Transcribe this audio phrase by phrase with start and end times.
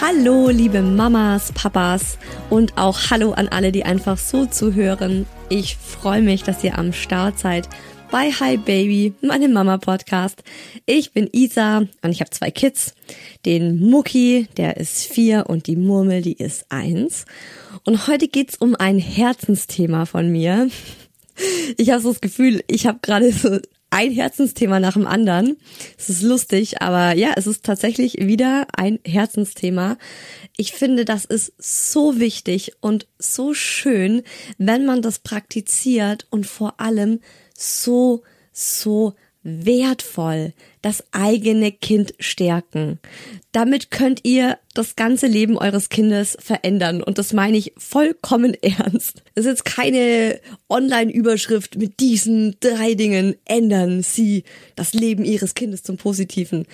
[0.00, 2.18] Hallo, liebe Mamas, Papas
[2.50, 5.26] und auch Hallo an alle, die einfach so zuhören.
[5.48, 7.68] Ich freue mich, dass ihr am Start seid
[8.10, 10.42] bei Hi Baby, meinem Mama Podcast.
[10.86, 12.94] Ich bin Isa und ich habe zwei Kids.
[13.46, 17.24] Den Mucki, der ist vier und die Murmel, die ist eins.
[17.84, 20.68] Und heute geht's um ein Herzensthema von mir.
[21.78, 23.58] Ich habe so das Gefühl, ich habe gerade so
[23.92, 25.58] ein Herzensthema nach dem anderen.
[25.98, 29.98] Es ist lustig, aber ja, es ist tatsächlich wieder ein Herzensthema.
[30.56, 34.22] Ich finde, das ist so wichtig und so schön,
[34.56, 37.20] wenn man das praktiziert und vor allem
[37.54, 42.98] so, so wertvoll das eigene Kind stärken.
[43.52, 49.22] Damit könnt ihr das ganze Leben eures Kindes verändern und das meine ich vollkommen ernst.
[49.34, 54.44] Es ist jetzt keine Online-Überschrift mit diesen drei Dingen ändern Sie
[54.74, 56.66] das Leben Ihres Kindes zum Positiven.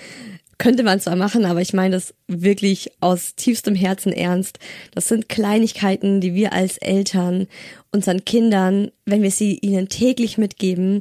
[0.57, 4.59] Könnte man zwar machen, aber ich meine das wirklich aus tiefstem Herzen ernst.
[4.93, 7.47] Das sind Kleinigkeiten, die wir als Eltern
[7.91, 10.99] unseren Kindern, wenn wir sie ihnen täglich mitgeben,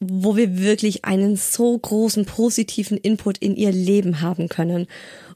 [0.00, 4.86] wo wir wirklich einen so großen positiven Input in ihr Leben haben können.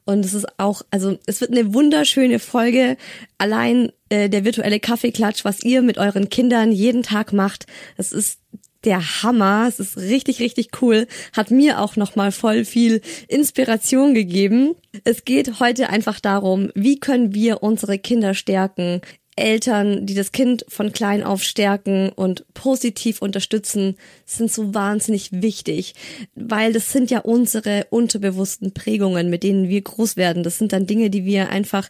[0.05, 2.97] Und es ist auch, also es wird eine wunderschöne Folge.
[3.39, 7.67] Allein äh, der virtuelle Kaffeeklatsch, was ihr mit euren Kindern jeden Tag macht,
[7.97, 8.39] das ist
[8.85, 9.67] der Hammer.
[9.69, 11.07] Es ist richtig, richtig cool.
[11.35, 14.75] Hat mir auch nochmal voll viel Inspiration gegeben.
[15.05, 19.03] Es geht heute einfach darum, wie können wir unsere Kinder stärken,
[19.41, 25.95] Eltern, die das Kind von klein auf stärken und positiv unterstützen, sind so wahnsinnig wichtig,
[26.35, 30.43] weil das sind ja unsere unterbewussten Prägungen, mit denen wir groß werden.
[30.43, 31.89] Das sind dann Dinge, die wir einfach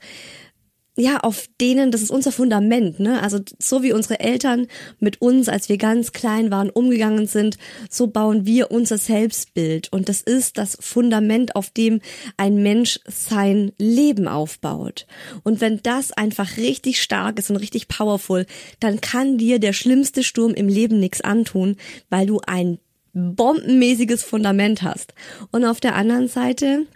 [0.96, 3.22] ja, auf denen, das ist unser Fundament, ne?
[3.22, 4.66] Also so wie unsere Eltern
[4.98, 7.58] mit uns, als wir ganz klein waren, umgegangen sind,
[7.88, 9.92] so bauen wir unser Selbstbild.
[9.92, 12.00] Und das ist das Fundament, auf dem
[12.36, 15.06] ein Mensch sein Leben aufbaut.
[15.42, 18.46] Und wenn das einfach richtig stark ist und richtig powerful,
[18.80, 21.76] dann kann dir der schlimmste Sturm im Leben nichts antun,
[22.10, 22.78] weil du ein
[23.12, 25.14] bombenmäßiges Fundament hast.
[25.50, 26.86] Und auf der anderen Seite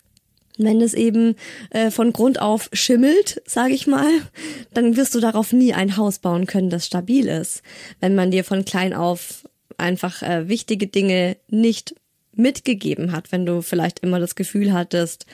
[0.56, 1.35] wenn es eben
[1.71, 4.11] äh, von Grund auf schimmelt, sage ich mal,
[4.73, 7.62] dann wirst du darauf nie ein Haus bauen können, das stabil ist.
[8.01, 9.49] Wenn man dir von klein auf
[9.79, 11.95] einfach äh, wichtige Dinge nicht
[12.33, 15.27] mitgegeben hat, wenn du vielleicht immer das Gefühl hattest,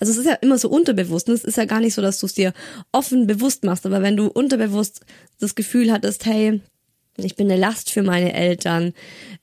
[0.00, 1.34] also es ist ja immer so unterbewusst, ne?
[1.34, 2.52] es ist ja gar nicht so, dass du es dir
[2.92, 5.00] offen bewusst machst, aber wenn du unterbewusst
[5.40, 6.60] das Gefühl hattest, hey,
[7.16, 8.92] ich bin eine Last für meine Eltern,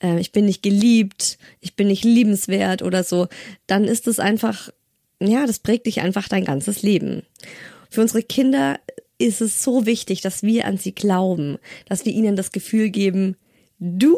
[0.01, 3.27] äh, ich bin nicht geliebt, ich bin nicht liebenswert oder so,
[3.67, 4.69] dann ist es einfach
[5.19, 7.23] ja, das prägt dich einfach dein ganzes Leben.
[7.89, 8.79] Für unsere Kinder
[9.17, 11.57] ist es so wichtig, dass wir an sie glauben,
[11.87, 13.37] dass wir ihnen das Gefühl geben,
[13.79, 14.17] du,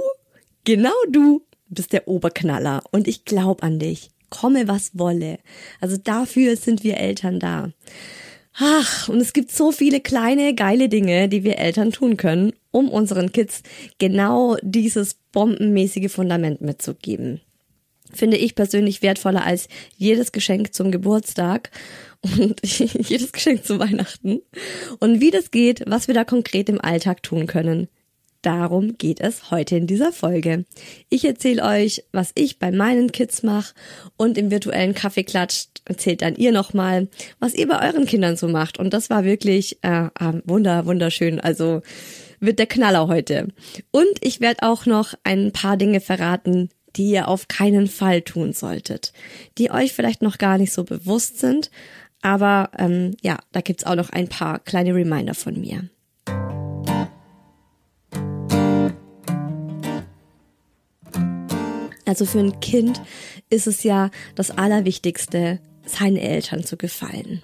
[0.63, 4.09] genau du, bist der Oberknaller und ich glaub an dich.
[4.29, 5.39] Komme, was wolle.
[5.79, 7.71] Also dafür sind wir Eltern da.
[8.59, 12.89] Ach, und es gibt so viele kleine, geile Dinge, die wir Eltern tun können, um
[12.89, 13.61] unseren Kids
[13.99, 17.39] genau dieses bombenmäßige Fundament mitzugeben.
[18.17, 21.69] Finde ich persönlich wertvoller als jedes Geschenk zum Geburtstag
[22.21, 24.41] und jedes Geschenk zu Weihnachten.
[24.99, 27.87] Und wie das geht, was wir da konkret im Alltag tun können.
[28.41, 30.65] Darum geht es heute in dieser Folge.
[31.09, 33.73] Ich erzähle euch, was ich bei meinen Kids mache
[34.15, 37.07] und im virtuellen Kaffeeklatsch erzählt dann ihr nochmal,
[37.39, 38.79] was ihr bei euren Kindern so macht.
[38.79, 41.39] Und das war wirklich äh, äh, wunder, wunderschön.
[41.39, 41.81] Also
[42.39, 43.47] wird der Knaller heute.
[43.91, 48.53] Und ich werde auch noch ein paar Dinge verraten, die ihr auf keinen Fall tun
[48.53, 49.13] solltet,
[49.57, 51.69] die euch vielleicht noch gar nicht so bewusst sind.
[52.21, 55.89] Aber ähm, ja, da gibt's auch noch ein paar kleine Reminder von mir.
[62.05, 63.01] Also für ein Kind
[63.49, 67.41] ist es ja das Allerwichtigste, seinen Eltern zu gefallen.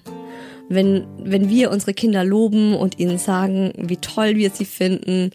[0.68, 5.30] Wenn, wenn wir unsere Kinder loben und ihnen sagen, wie toll wir sie finden,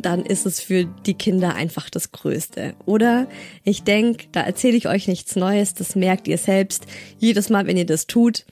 [0.00, 2.74] dann ist es für die Kinder einfach das Größte.
[2.86, 3.28] Oder
[3.64, 6.86] ich denke, da erzähle ich euch nichts Neues, das merkt ihr selbst.
[7.18, 8.44] Jedes Mal, wenn ihr das tut,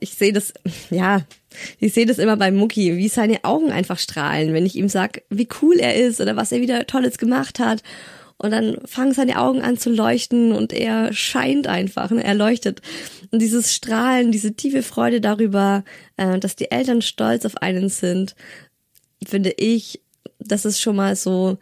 [0.00, 0.52] ich sehe das,
[0.90, 1.22] ja,
[1.78, 5.22] ich sehe das immer bei Mucki, wie seine Augen einfach strahlen, wenn ich ihm sag,
[5.30, 7.82] wie cool er ist oder was er wieder Tolles gemacht hat.
[8.42, 12.24] Und dann fangen seine Augen an zu leuchten und er scheint einfach, ne?
[12.24, 12.80] er leuchtet.
[13.30, 15.84] Und dieses Strahlen, diese tiefe Freude darüber,
[16.16, 18.34] äh, dass die Eltern stolz auf einen sind,
[19.26, 20.00] finde ich,
[20.40, 21.58] das ist schon mal so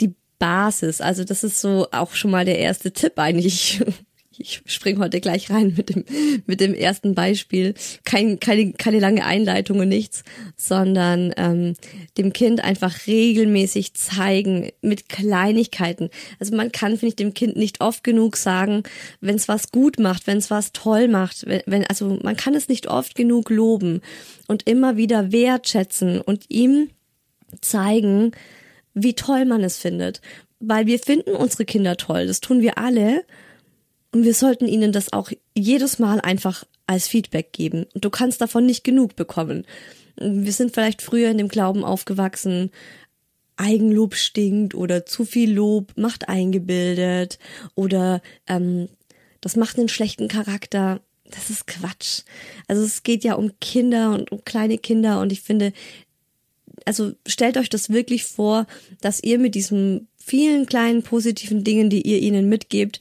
[0.00, 1.00] die Basis.
[1.00, 3.82] Also das ist so auch schon mal der erste Tipp eigentlich
[4.38, 6.04] ich spring heute gleich rein mit dem,
[6.46, 7.74] mit dem ersten Beispiel.
[8.04, 10.24] Kein, keine, keine lange Einleitung und nichts,
[10.56, 11.74] sondern ähm,
[12.18, 16.10] dem Kind einfach regelmäßig zeigen mit Kleinigkeiten.
[16.38, 18.82] Also man kann, finde ich, dem Kind nicht oft genug sagen,
[19.20, 22.54] wenn es was gut macht, wenn es was toll macht, wenn, wenn, also man kann
[22.54, 24.00] es nicht oft genug loben
[24.46, 26.90] und immer wieder wertschätzen und ihm
[27.60, 28.32] zeigen,
[28.94, 30.20] wie toll man es findet.
[30.60, 33.24] Weil wir finden unsere Kinder toll, das tun wir alle.
[34.12, 37.86] Und wir sollten ihnen das auch jedes Mal einfach als Feedback geben.
[37.94, 39.66] Und du kannst davon nicht genug bekommen.
[40.16, 42.70] Wir sind vielleicht früher in dem Glauben aufgewachsen,
[43.56, 47.38] Eigenlob stinkt oder zu viel Lob macht eingebildet
[47.74, 48.88] oder ähm,
[49.40, 51.00] das macht einen schlechten Charakter.
[51.24, 52.22] Das ist Quatsch.
[52.66, 55.72] Also es geht ja um Kinder und um kleine Kinder und ich finde,
[56.84, 58.66] also stellt euch das wirklich vor,
[59.00, 63.00] dass ihr mit diesen vielen kleinen positiven Dingen, die ihr ihnen mitgebt,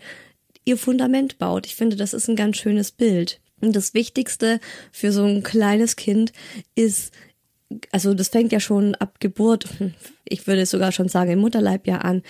[0.65, 1.65] ihr Fundament baut.
[1.65, 3.39] Ich finde, das ist ein ganz schönes Bild.
[3.61, 4.59] Und das Wichtigste
[4.91, 6.33] für so ein kleines Kind
[6.75, 7.13] ist,
[7.91, 9.67] also das fängt ja schon ab Geburt,
[10.25, 12.23] ich würde sogar schon sagen im Mutterleib ja an,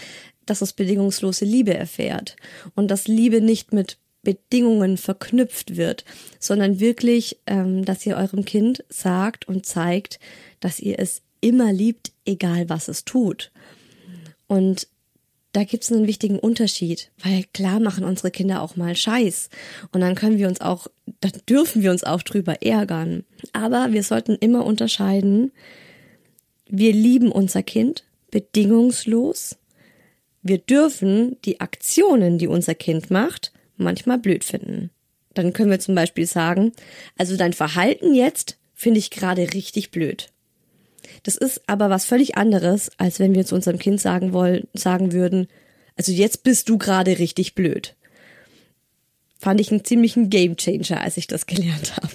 [0.45, 2.35] dass es bedingungslose Liebe erfährt
[2.75, 6.05] und dass Liebe nicht mit Bedingungen verknüpft wird,
[6.39, 10.19] sondern wirklich, ähm, dass ihr eurem Kind sagt und zeigt,
[10.59, 13.51] dass ihr es immer liebt, egal was es tut.
[14.47, 14.87] Und
[15.51, 19.49] da gibt's einen wichtigen Unterschied, weil klar machen unsere Kinder auch mal Scheiß
[19.91, 20.87] und dann können wir uns auch,
[21.21, 23.23] da dürfen wir uns auch drüber ärgern.
[23.53, 25.51] Aber wir sollten immer unterscheiden,
[26.67, 29.57] wir lieben unser Kind bedingungslos.
[30.41, 34.89] Wir dürfen die Aktionen, die unser Kind macht, manchmal blöd finden.
[35.35, 36.71] Dann können wir zum Beispiel sagen,
[37.15, 40.32] also dein Verhalten jetzt finde ich gerade richtig blöd.
[41.23, 45.13] Das ist aber was völlig anderes, als wenn wir zu unserem Kind sagen wollen, sagen
[45.13, 45.47] würden,
[45.95, 47.95] also jetzt bist du gerade richtig blöd.
[49.39, 52.09] Fand ich einen ziemlichen Gamechanger, als ich das gelernt habe.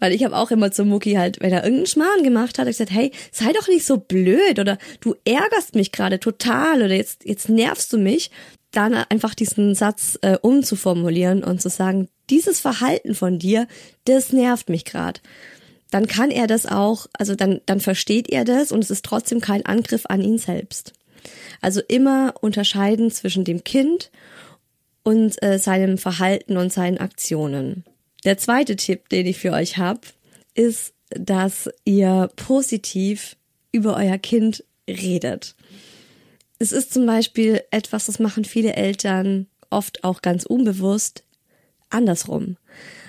[0.00, 2.74] Weil ich habe auch immer zum Mucki halt, wenn er irgendeinen Schmarrn gemacht hat, ich
[2.76, 7.24] gesagt, hey, sei doch nicht so blöd oder du ärgerst mich gerade total oder jetzt,
[7.24, 8.30] jetzt nervst du mich.
[8.72, 13.68] Dann einfach diesen Satz äh, umzuformulieren und zu sagen, dieses Verhalten von dir,
[14.04, 15.20] das nervt mich gerade
[15.90, 19.40] dann kann er das auch, also dann, dann versteht er das und es ist trotzdem
[19.40, 20.92] kein Angriff an ihn selbst.
[21.60, 24.10] Also immer unterscheiden zwischen dem Kind
[25.02, 27.84] und äh, seinem Verhalten und seinen Aktionen.
[28.24, 30.00] Der zweite Tipp, den ich für euch habe,
[30.54, 33.36] ist, dass ihr positiv
[33.70, 35.54] über euer Kind redet.
[36.58, 41.24] Es ist zum Beispiel etwas, das machen viele Eltern oft auch ganz unbewusst,
[41.90, 42.56] andersrum.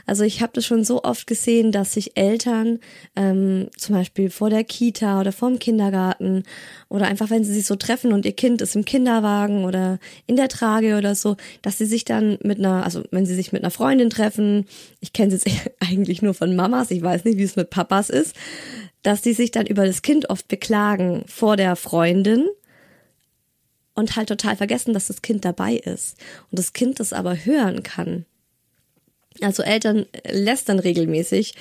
[0.06, 2.80] Also ich habe das schon so oft gesehen, dass sich Eltern
[3.16, 6.44] ähm, zum Beispiel vor der Kita oder vorm Kindergarten
[6.90, 10.36] oder einfach wenn sie sich so treffen und ihr Kind ist im Kinderwagen oder in
[10.36, 13.64] der Trage oder so, dass sie sich dann mit einer, also wenn sie sich mit
[13.64, 14.66] einer Freundin treffen,
[15.00, 18.10] ich kenne es jetzt eigentlich nur von Mamas, ich weiß nicht, wie es mit Papas
[18.10, 18.36] ist,
[19.02, 22.48] dass sie sich dann über das Kind oft beklagen vor der Freundin
[23.96, 26.18] und halt total vergessen, dass das Kind dabei ist
[26.52, 28.26] und das Kind das aber hören kann.
[29.42, 31.54] Also Eltern lästern regelmäßig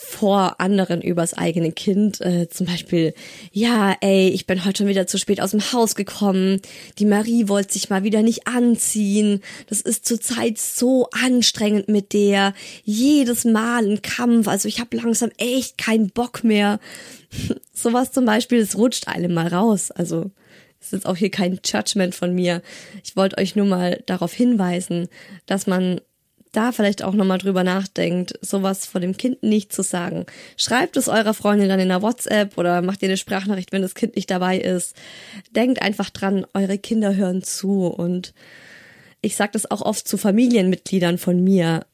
[0.00, 2.22] vor anderen übers eigene Kind.
[2.22, 3.12] Äh, zum Beispiel,
[3.52, 6.62] ja, ey, ich bin heute schon wieder zu spät aus dem Haus gekommen.
[6.98, 9.42] Die Marie wollte sich mal wieder nicht anziehen.
[9.68, 12.54] Das ist zurzeit so anstrengend mit der.
[12.82, 14.48] Jedes Mal ein Kampf.
[14.48, 16.80] Also ich habe langsam echt keinen Bock mehr.
[17.74, 19.90] Sowas zum Beispiel, es rutscht einem mal raus.
[19.90, 20.30] Also
[20.80, 22.62] es ist jetzt auch hier kein Judgment von mir.
[23.04, 25.08] Ich wollte euch nur mal darauf hinweisen,
[25.44, 26.00] dass man
[26.52, 30.26] da vielleicht auch nochmal drüber nachdenkt, sowas vor dem Kind nicht zu sagen.
[30.56, 33.94] Schreibt es eurer Freundin dann in der WhatsApp oder macht ihr eine Sprachnachricht, wenn das
[33.94, 34.96] Kind nicht dabei ist.
[35.54, 38.34] Denkt einfach dran, eure Kinder hören zu und
[39.22, 41.86] ich sage das auch oft zu Familienmitgliedern von mir,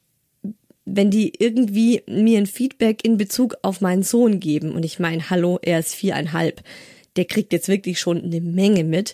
[0.85, 5.29] wenn die irgendwie mir ein Feedback in Bezug auf meinen Sohn geben und ich meine,
[5.29, 6.63] hallo, er ist viereinhalb,
[7.17, 9.13] der kriegt jetzt wirklich schon eine Menge mit,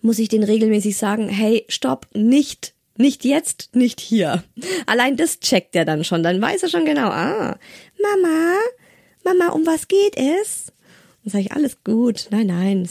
[0.00, 4.44] muss ich den regelmäßig sagen, hey, stopp, nicht nicht jetzt, nicht hier.
[4.86, 6.22] Allein das checkt er dann schon.
[6.22, 7.58] Dann weiß er schon genau, ah,
[8.00, 8.58] Mama,
[9.24, 10.72] Mama, um was geht es?
[11.24, 12.28] Dann sage ich, alles gut.
[12.30, 12.88] Nein, nein,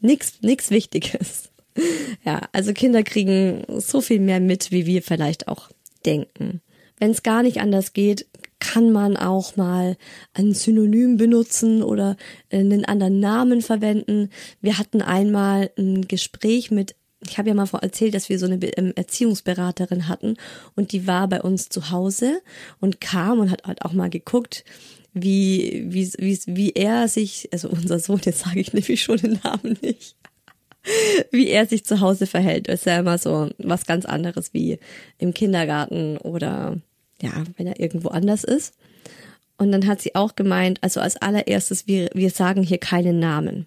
[0.00, 1.50] nix, nix Wichtiges.
[2.24, 5.68] Ja, also Kinder kriegen so viel mehr mit, wie wir vielleicht auch
[6.06, 6.62] denken.
[6.98, 8.26] Wenn es gar nicht anders geht,
[8.58, 9.96] kann man auch mal
[10.32, 12.16] ein Synonym benutzen oder
[12.50, 14.30] einen anderen Namen verwenden.
[14.62, 18.56] Wir hatten einmal ein Gespräch mit ich habe ja mal erzählt, dass wir so eine
[18.76, 20.36] ähm, Erziehungsberaterin hatten
[20.74, 22.42] und die war bei uns zu Hause
[22.80, 24.64] und kam und hat halt auch mal geguckt,
[25.12, 29.40] wie, wie, wie, wie er sich, also unser Sohn, jetzt sage ich nämlich schon den
[29.42, 30.14] Namen nicht,
[31.30, 32.68] wie er sich zu Hause verhält.
[32.68, 34.78] Das ist ja immer so was ganz anderes wie
[35.18, 36.76] im Kindergarten oder
[37.22, 38.74] ja, wenn er irgendwo anders ist.
[39.56, 43.66] Und dann hat sie auch gemeint, also als allererstes, wir, wir sagen hier keinen Namen,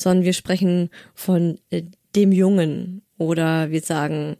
[0.00, 1.82] sondern wir sprechen von äh,
[2.14, 4.36] dem Jungen oder wir sagen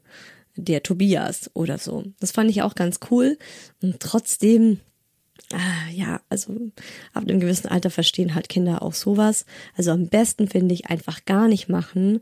[0.57, 2.05] der Tobias oder so.
[2.19, 3.39] Das fand ich auch ganz cool
[3.83, 4.81] und trotzdem
[5.53, 6.55] ah, ja, also
[7.13, 9.47] ab einem gewissen Alter verstehen halt Kinder auch sowas.
[9.77, 12.21] Also am besten finde ich einfach gar nicht machen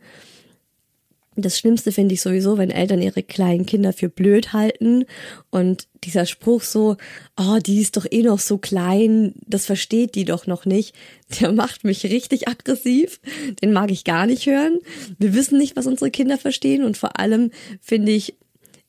[1.42, 5.04] das Schlimmste finde ich sowieso, wenn Eltern ihre kleinen Kinder für blöd halten.
[5.50, 6.96] Und dieser Spruch so,
[7.38, 10.94] oh, die ist doch eh noch so klein, das versteht die doch noch nicht,
[11.40, 13.20] der macht mich richtig aggressiv,
[13.62, 14.78] den mag ich gar nicht hören.
[15.18, 16.84] Wir wissen nicht, was unsere Kinder verstehen.
[16.84, 18.36] Und vor allem finde ich,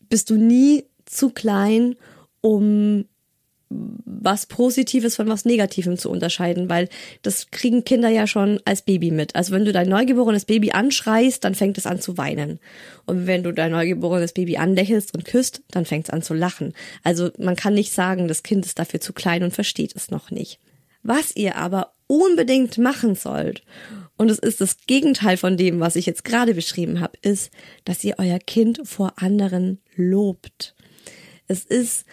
[0.09, 1.95] bist du nie zu klein,
[2.41, 3.05] um
[3.69, 6.89] was Positives von was Negativem zu unterscheiden, weil
[7.21, 9.35] das kriegen Kinder ja schon als Baby mit.
[9.35, 12.59] Also wenn du dein neugeborenes Baby anschreist, dann fängt es an zu weinen.
[13.05, 16.73] Und wenn du dein neugeborenes Baby anlächelst und küsst, dann fängt es an zu lachen.
[17.03, 20.31] Also man kann nicht sagen, das Kind ist dafür zu klein und versteht es noch
[20.31, 20.59] nicht.
[21.03, 23.61] Was ihr aber unbedingt machen sollt,
[24.17, 27.51] und es ist das Gegenteil von dem, was ich jetzt gerade beschrieben habe, ist,
[27.85, 30.75] dass ihr euer Kind vor anderen lobt.
[31.47, 32.05] Es ist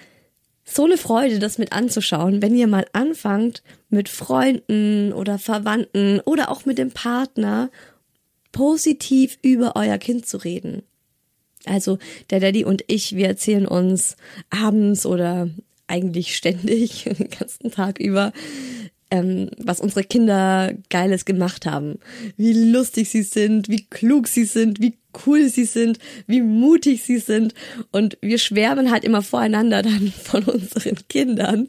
[0.68, 6.50] so eine Freude, das mit anzuschauen, wenn ihr mal anfangt, mit Freunden oder Verwandten oder
[6.50, 7.70] auch mit dem Partner
[8.50, 10.82] positiv über euer Kind zu reden.
[11.66, 11.98] Also
[12.30, 14.16] der Daddy und ich, wir erzählen uns
[14.50, 15.48] abends oder
[15.86, 18.32] eigentlich ständig den ganzen Tag über,
[19.10, 21.98] ähm, was unsere Kinder Geiles gemacht haben.
[22.36, 24.96] Wie lustig sie sind, wie klug sie sind, wie
[25.26, 27.54] cool sie sind, wie mutig sie sind.
[27.92, 31.68] Und wir schwärmen halt immer voreinander dann von unseren Kindern.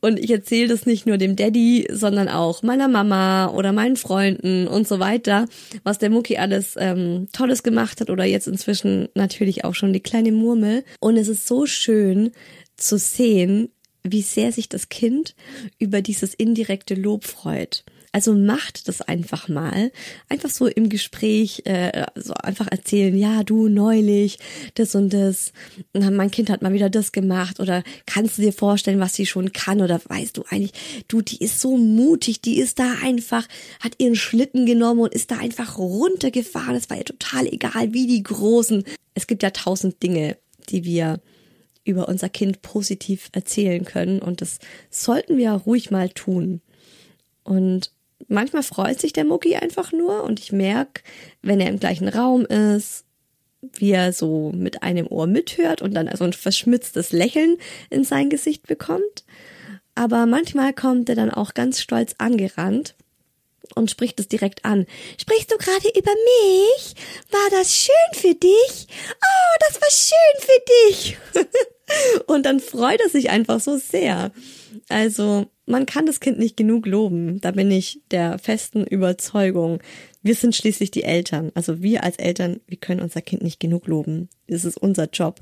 [0.00, 4.68] Und ich erzähle das nicht nur dem Daddy, sondern auch meiner Mama oder meinen Freunden
[4.68, 5.46] und so weiter,
[5.82, 10.00] was der Mucki alles ähm, Tolles gemacht hat oder jetzt inzwischen natürlich auch schon die
[10.00, 10.84] kleine Murmel.
[11.00, 12.32] Und es ist so schön
[12.76, 13.70] zu sehen,
[14.02, 15.34] wie sehr sich das Kind
[15.78, 17.84] über dieses indirekte Lob freut.
[18.12, 19.92] Also macht das einfach mal.
[20.28, 24.38] Einfach so im Gespräch, äh, so einfach erzählen, ja, du neulich,
[24.74, 25.52] das und das.
[25.92, 27.60] Mein Kind hat mal wieder das gemacht.
[27.60, 29.80] Oder kannst du dir vorstellen, was sie schon kann?
[29.80, 30.72] Oder weißt du eigentlich,
[31.06, 33.46] du, die ist so mutig, die ist da einfach,
[33.78, 36.74] hat ihren Schlitten genommen und ist da einfach runtergefahren.
[36.74, 38.82] Es war ihr total egal, wie die Großen.
[39.14, 40.36] Es gibt ja tausend Dinge,
[40.68, 41.20] die wir
[41.90, 44.20] über unser Kind positiv erzählen können.
[44.20, 44.58] Und das
[44.90, 46.60] sollten wir ruhig mal tun.
[47.44, 47.92] Und
[48.28, 51.02] manchmal freut sich der Mucki einfach nur und ich merke,
[51.42, 53.04] wenn er im gleichen Raum ist
[53.62, 57.56] wie er so mit einem Ohr mithört und dann so ein verschmitztes Lächeln
[57.90, 59.24] in sein Gesicht bekommt.
[59.94, 62.94] Aber manchmal kommt er dann auch ganz stolz angerannt
[63.74, 64.86] und spricht es direkt an.
[65.20, 66.94] Sprichst du gerade über mich?
[67.30, 68.86] War das schön für dich?
[69.12, 71.18] Oh, das war schön für dich.
[72.26, 74.32] und dann freut er sich einfach so sehr.
[74.88, 77.40] Also, man kann das Kind nicht genug loben.
[77.40, 79.80] Da bin ich der festen Überzeugung.
[80.22, 81.52] Wir sind schließlich die Eltern.
[81.54, 84.28] Also wir als Eltern, wir können unser Kind nicht genug loben.
[84.48, 85.40] Es ist unser Job,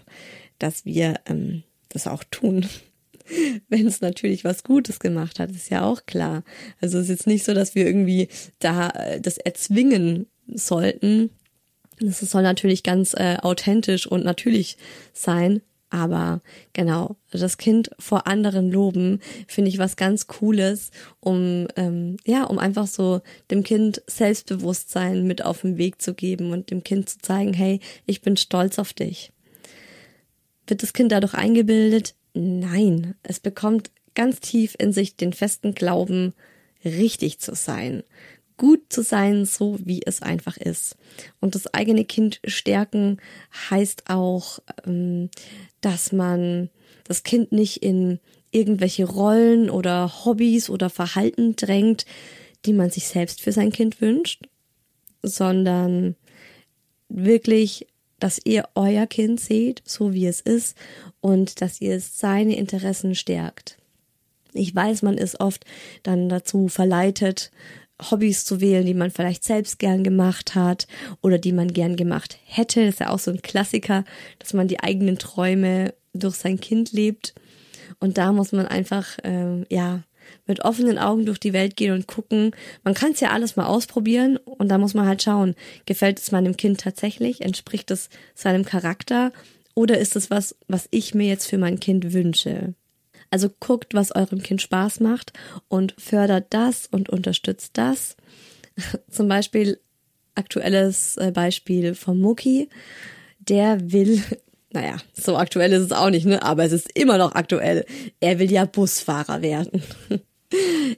[0.58, 2.66] dass wir ähm, das auch tun.
[3.68, 6.44] Wenn es natürlich was Gutes gemacht hat, ist ja auch klar.
[6.80, 8.28] Also es ist jetzt nicht so, dass wir irgendwie
[8.58, 11.30] da äh, das erzwingen sollten.
[12.00, 14.76] Das soll natürlich ganz äh, authentisch und natürlich
[15.12, 15.62] sein.
[15.90, 16.40] Aber
[16.74, 20.90] genau, das Kind vor anderen loben, finde ich was ganz Cooles,
[21.20, 26.52] um ähm, ja, um einfach so dem Kind Selbstbewusstsein mit auf den Weg zu geben
[26.52, 29.32] und dem Kind zu zeigen, hey, ich bin stolz auf dich.
[30.66, 32.14] Wird das Kind dadurch eingebildet?
[32.34, 36.34] Nein, es bekommt ganz tief in sich den festen Glauben,
[36.84, 38.02] richtig zu sein,
[38.58, 40.96] gut zu sein, so wie es einfach ist.
[41.40, 43.18] Und das eigene Kind stärken
[43.70, 45.30] heißt auch, ähm,
[45.80, 46.68] dass man
[47.04, 52.04] das Kind nicht in irgendwelche Rollen oder Hobbys oder Verhalten drängt,
[52.66, 54.46] die man sich selbst für sein Kind wünscht,
[55.22, 56.16] sondern
[57.08, 57.86] wirklich,
[58.20, 60.76] dass ihr euer Kind seht, so wie es ist
[61.20, 63.78] und dass ihr seine Interessen stärkt.
[64.54, 65.64] Ich weiß, man ist oft
[66.02, 67.50] dann dazu verleitet,
[68.10, 70.86] Hobbys zu wählen, die man vielleicht selbst gern gemacht hat
[71.20, 72.84] oder die man gern gemacht hätte.
[72.84, 74.04] Das ist ja auch so ein Klassiker,
[74.38, 77.34] dass man die eigenen Träume durch sein Kind lebt.
[78.00, 80.02] Und da muss man einfach, ähm, ja,
[80.46, 82.52] mit offenen Augen durch die Welt gehen und gucken.
[82.84, 85.54] Man kann es ja alles mal ausprobieren und da muss man halt schauen,
[85.86, 89.32] gefällt es meinem Kind tatsächlich, entspricht es seinem Charakter
[89.74, 92.74] oder ist es was, was ich mir jetzt für mein Kind wünsche?
[93.30, 95.32] Also guckt, was eurem Kind Spaß macht
[95.68, 98.16] und fördert das und unterstützt das.
[99.10, 99.78] Zum Beispiel
[100.34, 102.68] aktuelles äh, Beispiel vom Mucki.
[103.40, 104.22] Der will,
[104.72, 106.42] naja, so aktuell ist es auch nicht, ne?
[106.42, 107.84] Aber es ist immer noch aktuell.
[108.20, 109.82] Er will ja Busfahrer werden.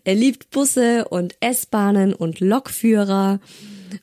[0.05, 3.41] er liebt Busse und S-Bahnen und Lokführer.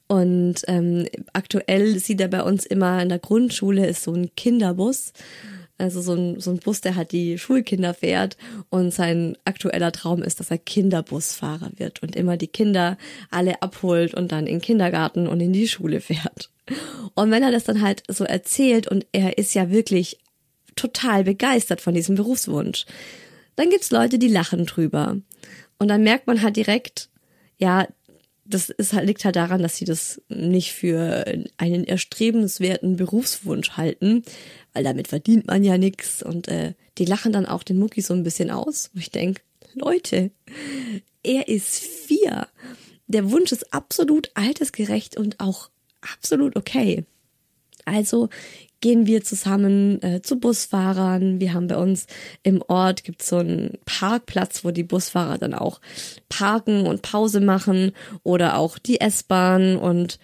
[0.07, 5.13] Und ähm, aktuell sieht er bei uns immer in der Grundschule ist so ein Kinderbus.
[5.77, 8.35] Also so ein, so ein Bus, der halt die Schulkinder fährt
[8.69, 12.97] und sein aktueller Traum ist, dass er Kinderbusfahrer wird und immer die Kinder
[13.29, 16.49] alle abholt und dann in den Kindergarten und in die Schule fährt.
[17.13, 20.17] Und wenn er das dann halt so erzählt und er ist ja wirklich
[20.75, 22.85] total begeistert von diesem Berufswunsch,
[23.55, 25.17] dann gibt's Leute, die lachen drüber.
[25.79, 27.09] Und dann merkt man halt direkt,
[27.57, 27.87] ja,
[28.45, 31.25] das ist halt, liegt halt daran, dass sie das nicht für
[31.57, 34.23] einen erstrebenswerten Berufswunsch halten,
[34.77, 38.13] weil damit verdient man ja nix und äh, die lachen dann auch den Mucki so
[38.13, 39.41] ein bisschen aus, wo ich denk,
[39.73, 40.29] Leute,
[41.23, 42.47] er ist vier.
[43.07, 47.05] Der Wunsch ist absolut altersgerecht und auch absolut okay.
[47.85, 48.29] Also
[48.79, 51.39] gehen wir zusammen äh, zu Busfahrern.
[51.39, 52.05] Wir haben bei uns
[52.43, 55.81] im Ort gibt's so einen Parkplatz, wo die Busfahrer dann auch
[56.29, 60.19] parken und Pause machen oder auch die S-Bahn und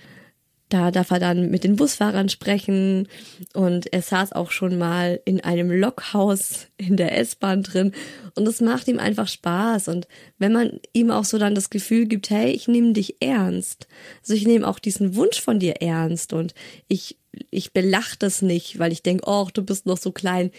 [0.74, 3.08] da darf er dann mit den Busfahrern sprechen.
[3.54, 7.92] Und er saß auch schon mal in einem Lokhaus in der S-Bahn drin.
[8.36, 9.88] Und es macht ihm einfach Spaß.
[9.90, 10.08] Und
[10.40, 13.88] wenn man ihm auch so dann das Gefühl gibt, hey, ich nehme dich ernst,
[14.22, 16.34] also ich nehme auch diesen Wunsch von dir ernst.
[16.34, 16.56] Und
[16.88, 17.18] ich
[17.50, 20.52] ich belach das nicht, weil ich denke, oh, du bist noch so klein.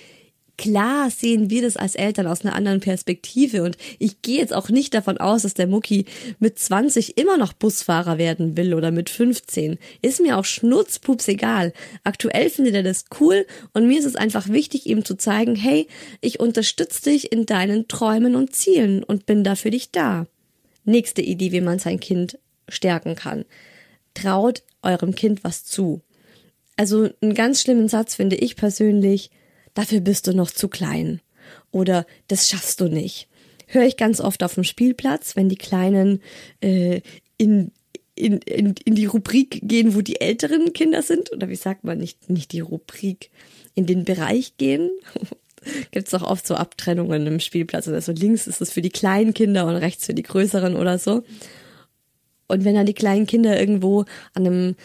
[0.56, 4.68] Klar sehen wir das als Eltern aus einer anderen Perspektive und ich gehe jetzt auch
[4.68, 6.04] nicht davon aus, dass der Mucki
[6.38, 9.78] mit 20 immer noch Busfahrer werden will oder mit 15.
[10.00, 11.72] Ist mir auch schnurzpups egal.
[12.04, 15.88] Aktuell findet er das cool und mir ist es einfach wichtig, ihm zu zeigen, hey,
[16.20, 20.28] ich unterstütze dich in deinen Träumen und Zielen und bin da für dich da.
[20.84, 22.38] Nächste Idee, wie man sein Kind
[22.68, 23.44] stärken kann.
[24.14, 26.02] Traut eurem Kind was zu.
[26.76, 29.30] Also einen ganz schlimmen Satz finde ich persönlich,
[29.74, 31.20] dafür bist du noch zu klein
[31.70, 33.28] oder das schaffst du nicht.
[33.66, 36.20] Höre ich ganz oft auf dem Spielplatz, wenn die Kleinen
[36.60, 37.00] äh,
[37.36, 37.72] in,
[38.14, 41.98] in, in, in die Rubrik gehen, wo die älteren Kinder sind, oder wie sagt man,
[41.98, 43.30] nicht, nicht die Rubrik,
[43.74, 44.90] in den Bereich gehen.
[45.90, 47.88] Gibt es auch oft so Abtrennungen im Spielplatz.
[47.88, 51.24] Also links ist es für die kleinen Kinder und rechts für die größeren oder so.
[52.46, 54.76] Und wenn dann die kleinen Kinder irgendwo an einem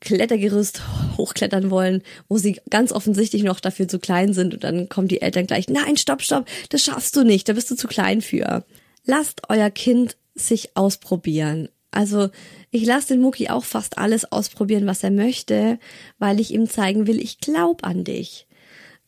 [0.00, 0.82] Klettergerüst
[1.16, 5.20] hochklettern wollen, wo sie ganz offensichtlich noch dafür zu klein sind und dann kommen die
[5.20, 8.64] Eltern gleich, nein, stopp, stopp, das schaffst du nicht, da bist du zu klein für.
[9.04, 11.68] Lasst euer Kind sich ausprobieren.
[11.90, 12.28] Also
[12.70, 15.78] ich lasse den Mucki auch fast alles ausprobieren, was er möchte,
[16.18, 18.46] weil ich ihm zeigen will, ich glaub an dich.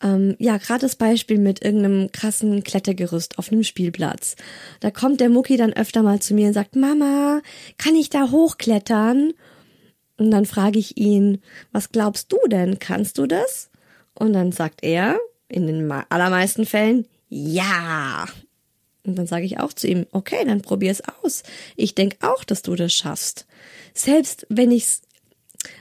[0.03, 4.37] Ähm, ja, gerade das Beispiel mit irgendeinem krassen Klettergerüst auf einem Spielplatz.
[4.81, 7.43] Da kommt der Mucki dann öfter mal zu mir und sagt, Mama,
[7.77, 9.35] kann ich da hochklettern?
[10.21, 11.41] Und dann frage ich ihn,
[11.73, 12.79] was glaubst du denn?
[12.79, 13.71] Kannst du das?
[14.13, 18.27] Und dann sagt er, in den allermeisten Fällen, ja.
[19.03, 21.43] Und dann sage ich auch zu ihm, okay, dann probier es aus.
[21.75, 23.47] Ich denke auch, dass du das schaffst.
[23.95, 25.01] Selbst wenn ich's,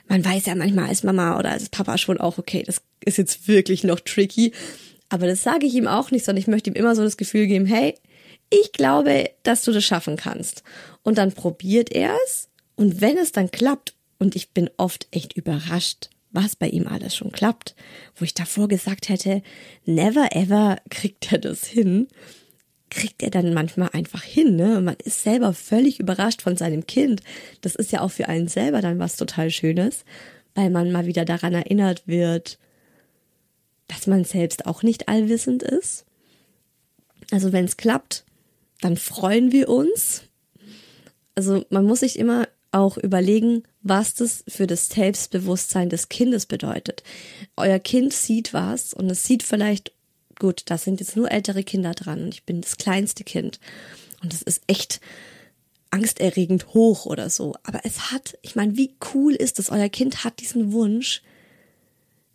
[0.07, 3.49] man weiß ja manchmal als Mama oder als Papa schon auch, okay, das ist jetzt
[3.49, 4.53] wirklich noch tricky.
[5.09, 7.45] Aber das sage ich ihm auch nicht, sondern ich möchte ihm immer so das Gefühl
[7.47, 7.93] geben, hey,
[8.49, 10.63] ich glaube, dass du das schaffen kannst.
[11.03, 12.47] Und dann probiert er es.
[12.77, 17.15] Und wenn es dann klappt, und ich bin oft echt überrascht, was bei ihm alles
[17.15, 17.75] schon klappt,
[18.15, 19.41] wo ich davor gesagt hätte,
[19.85, 22.07] never ever kriegt er das hin,
[22.89, 24.81] kriegt er dann manchmal einfach hin, ne?
[24.81, 27.21] Man ist selber völlig überrascht von seinem Kind.
[27.61, 30.05] Das ist ja auch für einen selber dann was total Schönes,
[30.55, 32.59] weil man mal wieder daran erinnert wird,
[33.87, 36.05] dass man selbst auch nicht allwissend ist.
[37.31, 38.23] Also wenn es klappt,
[38.81, 40.23] dann freuen wir uns.
[41.35, 47.03] Also man muss sich immer auch überlegen, was das für das Selbstbewusstsein des Kindes bedeutet.
[47.55, 49.93] Euer Kind sieht was und es sieht vielleicht,
[50.37, 53.59] gut, da sind jetzt nur ältere Kinder dran und ich bin das kleinste Kind
[54.21, 54.99] und es ist echt
[55.91, 57.55] angsterregend hoch oder so.
[57.63, 61.21] Aber es hat, ich meine, wie cool ist es, euer Kind hat diesen Wunsch,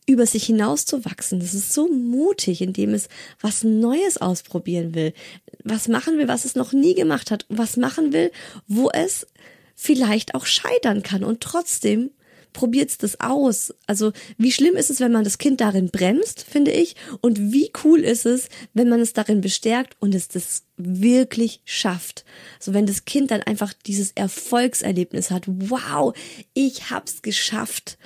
[0.06, 1.40] über sich hinauszuwachsen.
[1.40, 3.08] Das ist so mutig, indem es
[3.40, 5.14] was Neues ausprobieren will,
[5.62, 8.30] was machen will, was es noch nie gemacht hat, was machen will,
[8.66, 9.26] wo es
[9.74, 12.10] vielleicht auch scheitern kann und trotzdem
[12.54, 13.74] probiert's das aus.
[13.86, 17.70] Also wie schlimm ist es, wenn man das Kind darin bremst, finde ich, und wie
[17.84, 22.24] cool ist es, wenn man es darin bestärkt und es das wirklich schafft.
[22.58, 26.16] So wenn das Kind dann einfach dieses Erfolgserlebnis hat, wow,
[26.54, 27.98] ich hab's geschafft.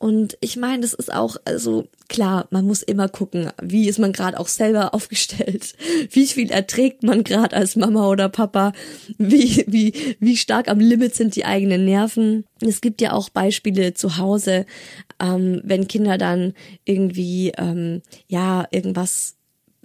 [0.00, 4.14] Und ich meine, das ist auch, also klar, man muss immer gucken, wie ist man
[4.14, 5.74] gerade auch selber aufgestellt,
[6.10, 8.72] wie viel erträgt man gerade als Mama oder Papa,
[9.18, 12.46] wie, wie, wie stark am Limit sind die eigenen Nerven.
[12.62, 14.64] Es gibt ja auch Beispiele zu Hause,
[15.20, 16.54] ähm, wenn Kinder dann
[16.86, 19.36] irgendwie, ähm, ja, irgendwas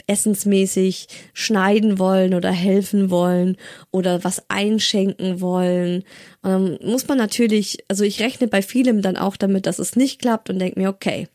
[0.08, 3.58] essensmäßig schneiden wollen oder helfen wollen
[3.92, 6.04] oder was einschenken wollen,
[6.44, 10.22] ähm, muss man natürlich, also ich rechne bei vielem dann auch damit, dass es nicht
[10.22, 11.28] klappt und denke mir, okay,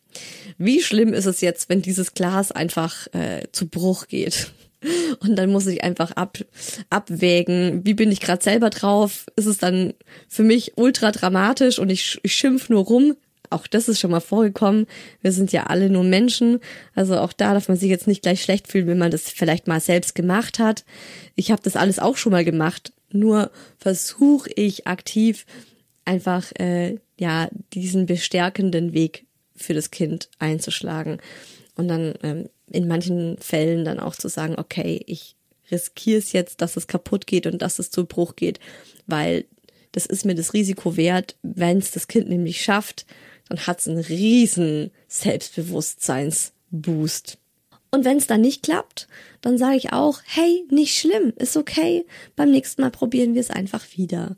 [0.57, 4.51] wie schlimm ist es jetzt, wenn dieses Glas einfach äh, zu Bruch geht?
[5.19, 6.39] Und dann muss ich einfach ab,
[6.89, 9.25] abwägen, wie bin ich gerade selber drauf?
[9.35, 9.93] Ist es dann
[10.27, 13.15] für mich ultra dramatisch und ich, ich schimpf nur rum?
[13.51, 14.87] Auch das ist schon mal vorgekommen.
[15.21, 16.59] Wir sind ja alle nur Menschen.
[16.95, 19.67] Also auch da darf man sich jetzt nicht gleich schlecht fühlen, wenn man das vielleicht
[19.67, 20.85] mal selbst gemacht hat.
[21.35, 22.93] Ich habe das alles auch schon mal gemacht.
[23.11, 25.45] Nur versuche ich aktiv
[26.05, 31.19] einfach äh, ja diesen bestärkenden Weg für das Kind einzuschlagen
[31.75, 35.35] und dann ähm, in manchen Fällen dann auch zu sagen, okay, ich
[35.71, 38.59] riskiere es jetzt, dass es kaputt geht und dass es zu Bruch geht,
[39.07, 39.45] weil
[39.91, 43.05] das ist mir das Risiko wert, wenn es das Kind nämlich schafft,
[43.51, 47.37] dann hat es einen riesen Selbstbewusstseinsboost.
[47.91, 49.09] Und wenn es dann nicht klappt,
[49.41, 52.05] dann sage ich auch, hey, nicht schlimm, ist okay,
[52.37, 54.37] beim nächsten Mal probieren wir es einfach wieder.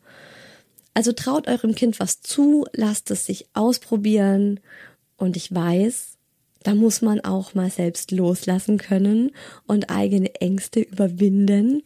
[0.96, 4.60] Also traut eurem Kind was zu, lasst es sich ausprobieren
[5.18, 6.18] und ich weiß,
[6.64, 9.30] da muss man auch mal selbst loslassen können
[9.68, 11.84] und eigene Ängste überwinden.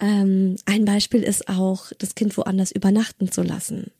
[0.00, 3.92] Ähm, ein Beispiel ist auch, das Kind woanders übernachten zu lassen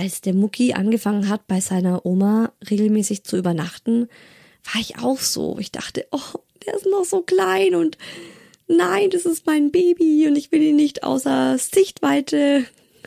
[0.00, 4.08] als der Mucki angefangen hat, bei seiner Oma regelmäßig zu übernachten,
[4.72, 5.58] war ich auch so.
[5.58, 7.98] Ich dachte, oh, der ist noch so klein und
[8.66, 12.64] nein, das ist mein Baby und ich will ihn nicht außer Sichtweite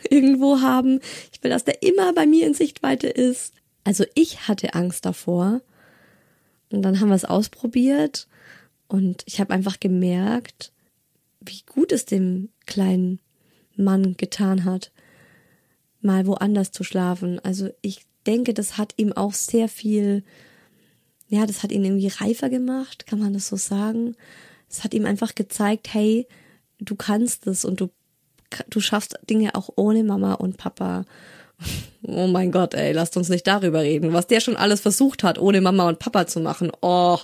[0.08, 1.00] irgendwo haben.
[1.32, 3.56] Ich will, dass der immer bei mir in Sichtweite ist.
[3.84, 5.62] Also ich hatte Angst davor.
[6.72, 8.28] Und dann haben wir es ausprobiert
[8.88, 10.72] und ich habe einfach gemerkt,
[11.40, 13.20] wie gut es dem kleinen
[13.76, 14.92] Mann getan hat
[16.04, 17.40] mal woanders zu schlafen.
[17.44, 20.24] Also ich denke, das hat ihm auch sehr viel,
[21.28, 24.16] ja, das hat ihn irgendwie reifer gemacht, kann man das so sagen.
[24.70, 26.28] Es hat ihm einfach gezeigt, hey,
[26.80, 27.90] du kannst es und du,
[28.70, 31.06] du schaffst Dinge auch ohne Mama und Papa.
[32.06, 34.12] Oh mein Gott, ey, lasst uns nicht darüber reden.
[34.12, 36.70] Was der schon alles versucht hat, ohne Mama und Papa zu machen.
[36.82, 37.18] Oh,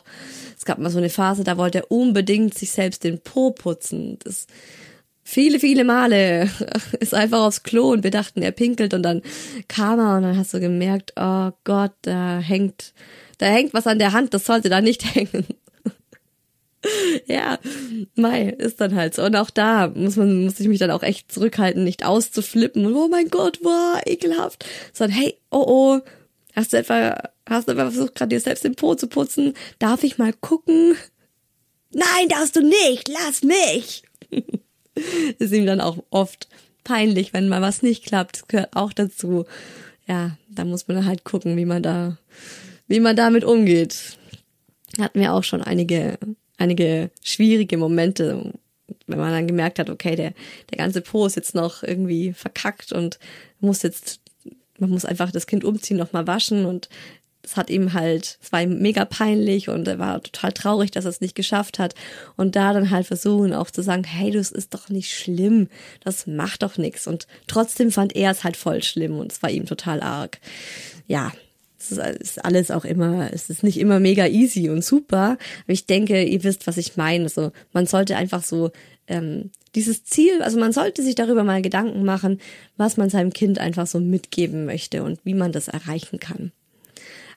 [0.58, 4.20] es gab mal so eine Phase, da wollte er unbedingt sich selbst den Po putzen.
[4.24, 4.48] Das,
[5.30, 6.50] viele, viele Male
[7.00, 9.22] ist einfach aufs Klo und wir dachten, er pinkelt und dann
[9.68, 12.94] kam er und dann hast du gemerkt, oh Gott, da hängt,
[13.38, 15.46] da hängt was an der Hand, das sollte da nicht hängen.
[17.28, 17.60] ja,
[18.16, 19.24] Mai ist dann halt so.
[19.24, 22.96] Und auch da muss man, muss ich mich dann auch echt zurückhalten, nicht auszuflippen und
[22.96, 24.66] oh mein Gott, wow, ekelhaft.
[24.94, 26.00] Sondern hey, oh oh,
[26.56, 29.54] hast du etwa, hast du etwa versucht, gerade dir selbst den Po zu putzen?
[29.78, 30.96] Darf ich mal gucken?
[31.92, 34.04] Nein, darfst du nicht, lass mich.
[35.40, 36.48] ist ihm dann auch oft
[36.84, 38.38] peinlich, wenn mal was nicht klappt.
[38.38, 39.46] Das gehört auch dazu.
[40.08, 42.18] Ja, da muss man halt gucken, wie man da,
[42.88, 44.18] wie man damit umgeht.
[45.00, 46.18] Hatten wir auch schon einige
[46.60, 48.54] einige schwierige Momente,
[49.08, 50.34] wenn man dann gemerkt hat, okay, der,
[50.70, 53.18] der ganze Po ist jetzt noch irgendwie verkackt und
[53.60, 54.22] muss jetzt,
[54.78, 56.90] man muss einfach das Kind umziehen, nochmal waschen und
[57.42, 61.06] es hat ihm halt, es war ihm mega peinlich und er war total traurig, dass
[61.06, 61.96] er es nicht geschafft hat.
[62.36, 65.68] Und da dann halt versuchen auch zu sagen, hey, das ist doch nicht schlimm,
[66.04, 67.08] das macht doch nichts.
[67.08, 70.40] Und trotzdem fand er es halt voll schlimm und es war ihm total arg.
[71.08, 71.32] Ja,
[71.80, 75.38] es ist alles auch immer, es ist nicht immer mega easy und super.
[75.64, 77.24] Aber ich denke, ihr wisst, was ich meine.
[77.24, 78.72] Also man sollte einfach so
[79.08, 82.42] ähm, dieses Ziel, also man sollte sich darüber mal Gedanken machen,
[82.76, 86.52] was man seinem Kind einfach so mitgeben möchte und wie man das erreichen kann.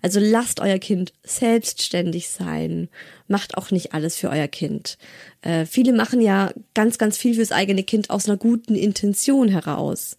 [0.02, 2.88] Also lasst euer Kind selbstständig sein.
[3.28, 4.98] Macht auch nicht alles für euer Kind.
[5.40, 10.16] Äh, viele machen ja ganz, ganz viel fürs eigene Kind aus einer guten Intention heraus.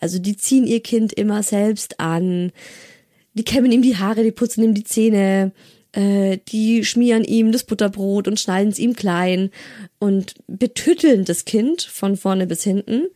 [0.00, 2.52] Also die ziehen ihr Kind immer selbst an
[3.34, 5.52] die kämmen ihm die Haare, die putzen ihm die Zähne,
[5.92, 9.50] äh, die schmieren ihm das Butterbrot und schneiden es ihm klein
[9.98, 13.08] und betütteln das Kind von vorne bis hinten.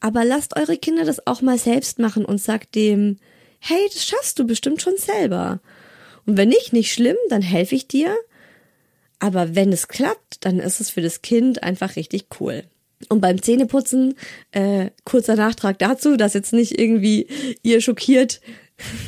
[0.00, 3.18] Aber lasst eure Kinder das auch mal selbst machen und sagt dem,
[3.60, 5.60] hey, das schaffst du bestimmt schon selber.
[6.26, 8.16] Und wenn nicht, nicht schlimm, dann helfe ich dir.
[9.18, 12.64] Aber wenn es klappt, dann ist es für das Kind einfach richtig cool.
[13.08, 14.14] Und beim Zähneputzen,
[14.52, 17.26] äh, kurzer Nachtrag dazu, dass jetzt nicht irgendwie
[17.62, 18.40] ihr schockiert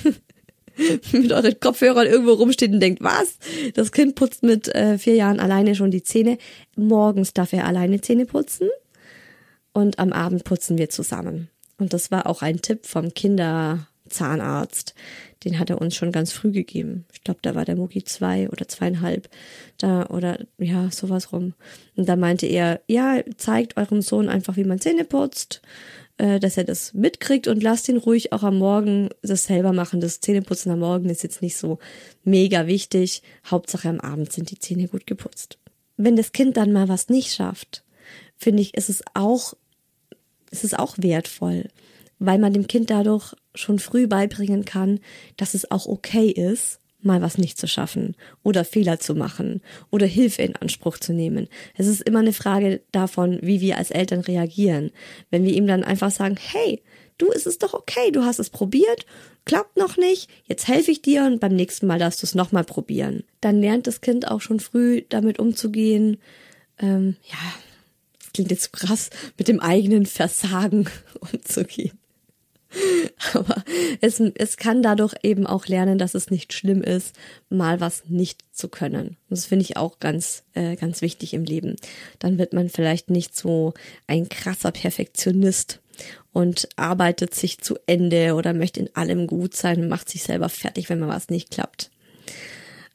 [1.12, 3.36] mit euren Kopfhörern irgendwo rumsteht und denkt, was?
[3.74, 6.38] Das Kind putzt mit äh, vier Jahren alleine schon die Zähne.
[6.76, 8.68] Morgens darf er alleine Zähne putzen
[9.72, 11.48] und am Abend putzen wir zusammen.
[11.78, 13.12] Und das war auch ein Tipp vom
[14.12, 14.94] Kinderzahnarzt.
[15.44, 17.04] Den hat er uns schon ganz früh gegeben.
[17.12, 19.28] Ich glaube, da war der Mucki zwei oder zweieinhalb.
[19.78, 21.54] Da, oder ja, sowas rum.
[21.96, 25.62] Und da meinte er, ja, zeigt eurem Sohn einfach, wie man Zähne putzt
[26.18, 30.00] äh, dass er das mitkriegt und lasst ihn ruhig auch am Morgen das selber machen.
[30.00, 31.78] Das Zähneputzen am Morgen ist jetzt nicht so
[32.22, 33.22] mega wichtig.
[33.46, 35.58] Hauptsache am Abend sind die Zähne gut geputzt.
[35.96, 37.82] Wenn das Kind dann mal was nicht schafft,
[38.36, 39.54] finde ich, ist es auch,
[40.50, 41.68] ist es auch wertvoll,
[42.24, 45.00] weil man dem Kind dadurch schon früh beibringen kann,
[45.36, 50.06] dass es auch okay ist, mal was nicht zu schaffen oder Fehler zu machen oder
[50.06, 51.48] Hilfe in Anspruch zu nehmen.
[51.76, 54.92] Es ist immer eine Frage davon, wie wir als Eltern reagieren.
[55.30, 56.80] Wenn wir ihm dann einfach sagen, hey,
[57.18, 59.04] du, ist es doch okay, du hast es probiert,
[59.44, 62.64] klappt noch nicht, jetzt helfe ich dir und beim nächsten Mal darfst du es nochmal
[62.64, 63.24] probieren.
[63.40, 66.18] Dann lernt das Kind auch schon früh damit umzugehen.
[66.78, 67.38] Ähm, ja,
[68.32, 70.88] klingt jetzt krass, mit dem eigenen Versagen
[71.32, 71.98] umzugehen.
[73.34, 73.62] Aber
[74.00, 77.14] es, es kann dadurch eben auch lernen, dass es nicht schlimm ist,
[77.48, 79.16] mal was nicht zu können.
[79.28, 81.76] Das finde ich auch ganz, äh, ganz wichtig im Leben.
[82.18, 83.74] Dann wird man vielleicht nicht so
[84.06, 85.80] ein krasser Perfektionist
[86.32, 90.48] und arbeitet sich zu Ende oder möchte in allem gut sein und macht sich selber
[90.48, 91.90] fertig, wenn mal was nicht klappt.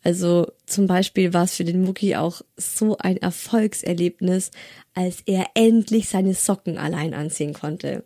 [0.03, 4.51] Also zum Beispiel war es für den Mucki auch so ein Erfolgserlebnis,
[4.93, 8.03] als er endlich seine Socken allein anziehen konnte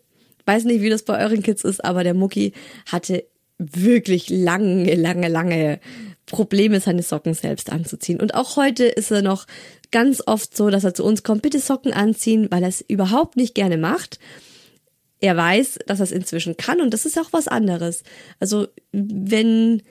[0.52, 2.54] weiß nicht, wie das bei euren Kids ist, aber der Mucki
[2.86, 3.24] hatte
[3.58, 5.80] wirklich lange, lange, lange
[6.26, 8.20] Probleme, seine Socken selbst anzuziehen.
[8.20, 9.48] Und auch heute ist er noch
[9.92, 13.38] ganz oft so, dass er zu uns kommt, bitte Socken anziehen, weil er es überhaupt
[13.38, 14.20] nicht gerne macht.
[15.22, 18.04] Er weiß, dass er es inzwischen kann und das ist auch was anderes.
[18.40, 19.84] Also wenn,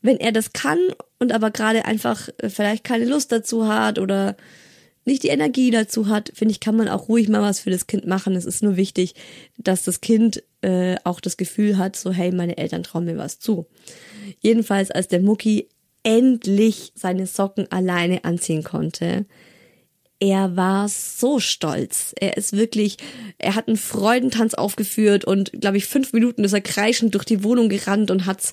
[0.00, 0.78] wenn er das kann
[1.18, 4.36] und aber gerade einfach vielleicht keine Lust dazu hat oder
[5.06, 7.86] nicht die Energie dazu hat, finde ich, kann man auch ruhig mal was für das
[7.86, 8.34] Kind machen.
[8.34, 9.14] Es ist nur wichtig,
[9.56, 13.38] dass das Kind äh, auch das Gefühl hat, so hey, meine Eltern trauen mir was
[13.38, 13.66] zu.
[14.40, 15.68] Jedenfalls, als der Mucki
[16.02, 19.26] endlich seine Socken alleine anziehen konnte,
[20.18, 22.14] er war so stolz.
[22.18, 22.96] Er ist wirklich,
[23.38, 27.44] er hat einen Freudentanz aufgeführt und, glaube ich, fünf Minuten ist er kreischend durch die
[27.44, 28.52] Wohnung gerannt und hat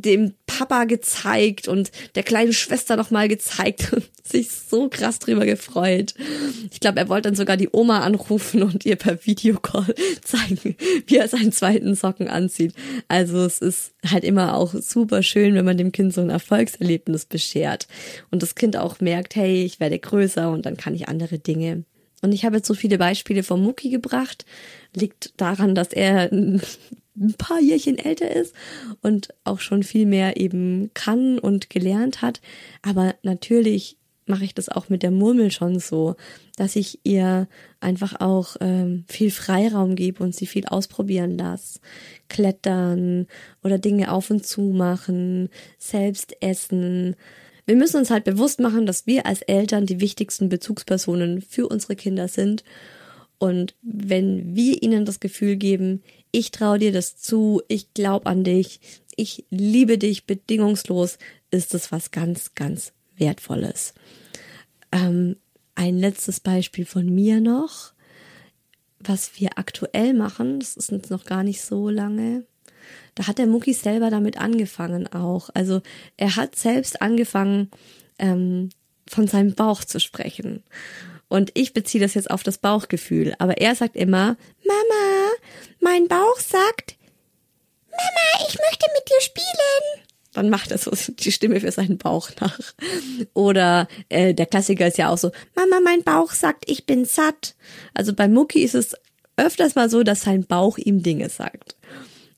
[0.00, 6.14] dem Papa gezeigt und der kleinen Schwester nochmal gezeigt und sich so krass drüber gefreut.
[6.72, 10.76] Ich glaube, er wollte dann sogar die Oma anrufen und ihr per Videocall zeigen,
[11.06, 12.74] wie er seinen zweiten Socken anzieht.
[13.08, 17.26] Also es ist halt immer auch super schön, wenn man dem Kind so ein Erfolgserlebnis
[17.26, 17.86] beschert
[18.30, 21.84] und das Kind auch merkt, hey, ich werde größer und dann kann ich andere Dinge.
[22.22, 24.46] Und ich habe jetzt so viele Beispiele vom Mucki gebracht.
[24.94, 26.32] Liegt daran, dass er
[27.16, 28.54] ein paar Jährchen älter ist
[29.02, 32.40] und auch schon viel mehr eben kann und gelernt hat.
[32.82, 33.96] Aber natürlich
[34.26, 36.16] mache ich das auch mit der Murmel schon so,
[36.56, 37.46] dass ich ihr
[37.80, 41.80] einfach auch ähm, viel Freiraum gebe und sie viel ausprobieren lasse.
[42.28, 43.26] Klettern
[43.62, 47.16] oder Dinge auf und zu machen, selbst essen.
[47.66, 51.96] Wir müssen uns halt bewusst machen, dass wir als Eltern die wichtigsten Bezugspersonen für unsere
[51.96, 52.64] Kinder sind.
[53.38, 56.02] Und wenn wir ihnen das Gefühl geben,
[56.34, 58.80] ich traue dir das zu, ich glaube an dich,
[59.14, 61.18] ich liebe dich bedingungslos,
[61.52, 63.94] ist das was ganz, ganz Wertvolles.
[64.90, 65.36] Ähm,
[65.76, 67.92] ein letztes Beispiel von mir noch,
[68.98, 72.44] was wir aktuell machen, das ist jetzt noch gar nicht so lange.
[73.14, 75.50] Da hat der Mucki selber damit angefangen auch.
[75.54, 75.82] Also
[76.16, 77.70] er hat selbst angefangen,
[78.18, 78.70] ähm,
[79.08, 80.64] von seinem Bauch zu sprechen.
[81.28, 83.34] Und ich beziehe das jetzt auf das Bauchgefühl.
[83.38, 85.13] Aber er sagt immer, Mama,
[85.80, 86.96] mein Bauch sagt,
[87.90, 92.28] Mama, ich möchte mit dir spielen dann macht er so die Stimme für seinen Bauch
[92.40, 92.58] nach.
[93.32, 97.54] Oder äh, der Klassiker ist ja auch so, Mama, mein Bauch sagt, ich bin satt.
[97.94, 98.96] Also bei Mucki ist es
[99.36, 101.76] öfters mal so, dass sein Bauch ihm Dinge sagt.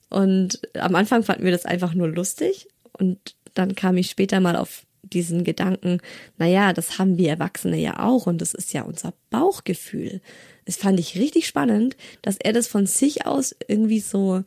[0.09, 4.57] Und am Anfang fanden wir das einfach nur lustig und dann kam ich später mal
[4.57, 6.01] auf diesen Gedanken,
[6.37, 10.21] naja, das haben wir Erwachsene ja auch und das ist ja unser Bauchgefühl.
[10.67, 14.43] Das fand ich richtig spannend, dass er das von sich aus irgendwie so,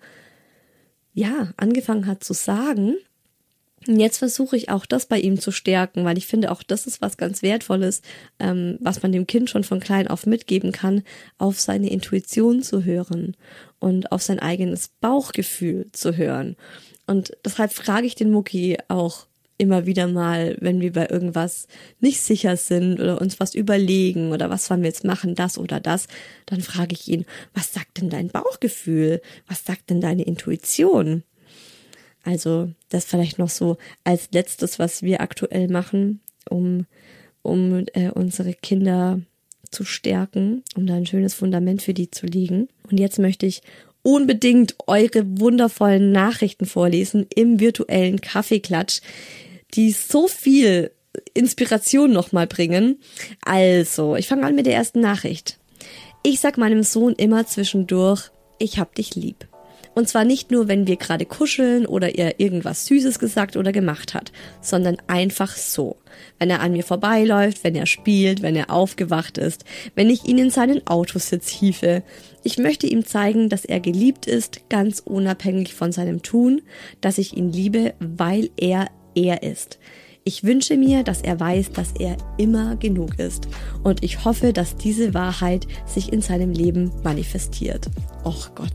[1.14, 2.96] ja, angefangen hat zu sagen
[3.88, 6.86] und jetzt versuche ich auch das bei ihm zu stärken, weil ich finde, auch das
[6.86, 8.02] ist was ganz Wertvolles,
[8.40, 11.04] ähm, was man dem Kind schon von klein auf mitgeben kann,
[11.38, 13.38] auf seine Intuition zu hören
[13.80, 16.58] und auf sein eigenes Bauchgefühl zu hören.
[17.08, 19.28] Und deshalb frage ich den Mucki auch
[19.60, 21.68] immer wieder mal, wenn wir bei irgendwas
[22.00, 25.80] nicht sicher sind oder uns was überlegen oder was wollen wir jetzt machen, das oder
[25.80, 26.08] das,
[26.46, 29.22] dann frage ich ihn, was sagt denn dein Bauchgefühl?
[29.48, 31.24] Was sagt denn deine Intuition?
[32.24, 36.86] Also das vielleicht noch so als letztes, was wir aktuell machen, um,
[37.42, 39.20] um äh, unsere Kinder
[39.72, 42.70] zu stärken, um da ein schönes Fundament für die zu legen.
[42.90, 43.62] Und jetzt möchte ich
[44.02, 49.02] unbedingt eure wundervollen Nachrichten vorlesen im virtuellen Kaffeeklatsch,
[49.76, 50.92] die so viel
[51.34, 53.00] Inspiration nochmal bringen.
[53.44, 55.60] Also, ich fange an mit der ersten Nachricht.
[56.24, 59.48] Ich sag meinem Sohn immer zwischendurch, ich hab dich lieb.
[59.96, 64.14] Und zwar nicht nur, wenn wir gerade kuscheln oder er irgendwas Süßes gesagt oder gemacht
[64.14, 65.98] hat, sondern einfach so.
[66.38, 70.38] Wenn er an mir vorbeiläuft, wenn er spielt, wenn er aufgewacht ist, wenn ich ihn
[70.38, 72.04] in seinen Autositz hiefe.
[72.44, 76.62] Ich möchte ihm zeigen, dass er geliebt ist, ganz unabhängig von seinem Tun,
[77.02, 79.80] dass ich ihn liebe, weil er er ist.
[80.26, 83.48] Ich wünsche mir, dass er weiß, dass er immer genug ist.
[83.84, 87.90] Und ich hoffe, dass diese Wahrheit sich in seinem Leben manifestiert.
[88.24, 88.74] Och Gott.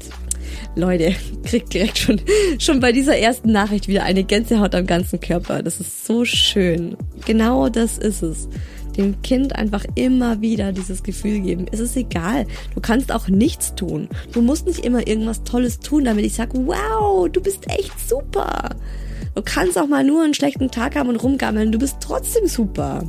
[0.75, 2.21] Leute, kriegt direkt schon,
[2.59, 5.63] schon bei dieser ersten Nachricht wieder eine Gänsehaut am ganzen Körper.
[5.63, 6.97] Das ist so schön.
[7.27, 8.49] Genau das ist es.
[8.97, 11.67] Dem Kind einfach immer wieder dieses Gefühl geben.
[11.71, 12.47] Es ist egal.
[12.75, 14.09] Du kannst auch nichts tun.
[14.33, 18.71] Du musst nicht immer irgendwas Tolles tun, damit ich sage, wow, du bist echt super.
[19.35, 21.73] Du kannst auch mal nur einen schlechten Tag haben und rumgammeln.
[21.73, 23.05] Du bist trotzdem super.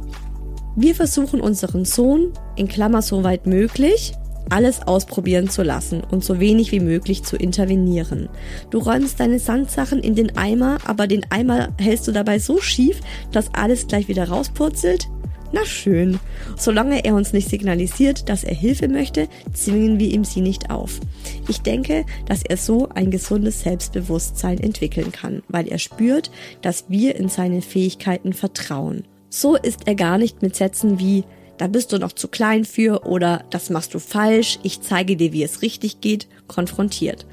[0.76, 4.14] Wir versuchen unseren Sohn, in Klammer soweit möglich,
[4.50, 8.30] alles ausprobieren zu lassen und so wenig wie möglich zu intervenieren.
[8.72, 13.00] Du räumst deine Sandsachen in den Eimer, aber den Eimer hältst du dabei so schief,
[13.32, 15.08] dass alles gleich wieder rauspurzelt?
[15.52, 16.20] Na schön.
[16.58, 21.00] Solange er uns nicht signalisiert, dass er Hilfe möchte, zwingen wir ihm sie nicht auf.
[21.48, 26.32] Ich denke, dass er so ein gesundes Selbstbewusstsein entwickeln kann, weil er spürt,
[26.62, 29.04] dass wir in seine Fähigkeiten vertrauen.
[29.30, 31.24] So ist er gar nicht mit Sätzen wie
[31.58, 35.32] da bist du noch zu klein für oder das machst du falsch, ich zeige dir,
[35.32, 37.26] wie es richtig geht, konfrontiert.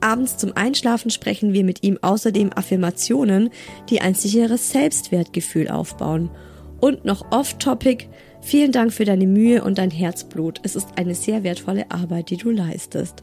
[0.00, 3.50] Abends zum Einschlafen sprechen wir mit ihm außerdem Affirmationen,
[3.90, 6.30] die ein sicheres Selbstwertgefühl aufbauen.
[6.80, 8.08] Und noch off-topic,
[8.42, 10.60] vielen Dank für deine Mühe und dein Herzblut.
[10.62, 13.22] Es ist eine sehr wertvolle Arbeit, die du leistest.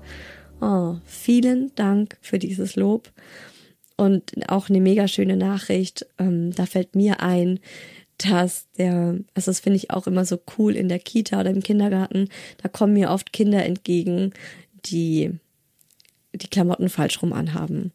[0.59, 3.11] Oh, vielen Dank für dieses Lob.
[3.95, 6.05] Und auch eine mega schöne Nachricht.
[6.17, 7.59] Ähm, da fällt mir ein,
[8.17, 11.61] dass der, also das finde ich auch immer so cool in der Kita oder im
[11.61, 12.29] Kindergarten,
[12.61, 14.33] da kommen mir oft Kinder entgegen,
[14.85, 15.31] die
[16.33, 17.91] die Klamotten falsch rum anhaben.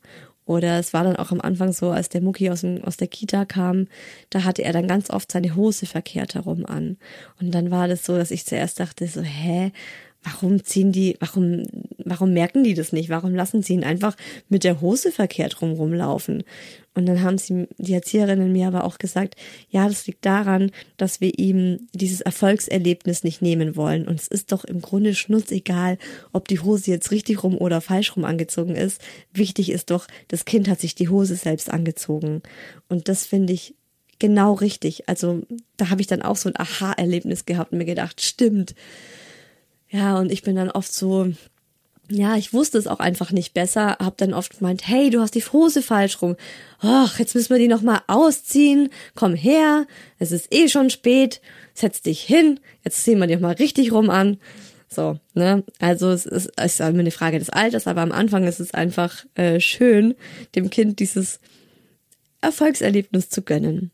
[0.48, 3.06] Oder es war dann auch am Anfang so, als der Mucki aus, dem, aus der
[3.06, 3.86] Kita kam,
[4.30, 6.96] da hatte er dann ganz oft seine Hose verkehrt herum an.
[7.38, 9.72] Und dann war das so, dass ich zuerst dachte so, hä,
[10.28, 11.62] warum ziehen die, warum,
[12.04, 13.08] warum merken die das nicht?
[13.08, 14.16] Warum lassen sie ihn einfach
[14.48, 16.44] mit der Hose verkehrt rum rumlaufen?
[16.94, 19.36] Und dann haben sie, die Erzieherinnen mir aber auch gesagt,
[19.70, 24.08] ja, das liegt daran, dass wir ihm dieses Erfolgserlebnis nicht nehmen wollen.
[24.08, 25.98] Und es ist doch im Grunde schnurzegal,
[26.32, 29.00] ob die Hose jetzt richtig rum oder falsch rum angezogen ist.
[29.32, 32.42] Wichtig ist doch, das Kind hat sich die Hose selbst angezogen.
[32.88, 33.74] Und das finde ich
[34.18, 35.08] genau richtig.
[35.08, 35.42] Also
[35.76, 38.74] da habe ich dann auch so ein Aha-Erlebnis gehabt und mir gedacht, stimmt.
[39.90, 41.32] Ja, und ich bin dann oft so,
[42.10, 45.34] ja, ich wusste es auch einfach nicht besser, hab dann oft gemeint, hey, du hast
[45.34, 46.36] die Hose falsch rum.
[46.80, 48.90] Ach, jetzt müssen wir die noch mal ausziehen.
[49.14, 49.86] Komm her,
[50.18, 51.40] es ist eh schon spät.
[51.74, 54.38] Setz dich hin, jetzt ziehen wir die noch mal richtig rum an.
[54.88, 55.64] So, ne?
[55.78, 59.24] Also es ist, es ist eine Frage des Alters, aber am Anfang ist es einfach
[59.34, 60.14] äh, schön,
[60.54, 61.40] dem Kind dieses
[62.40, 63.90] Erfolgserlebnis zu gönnen.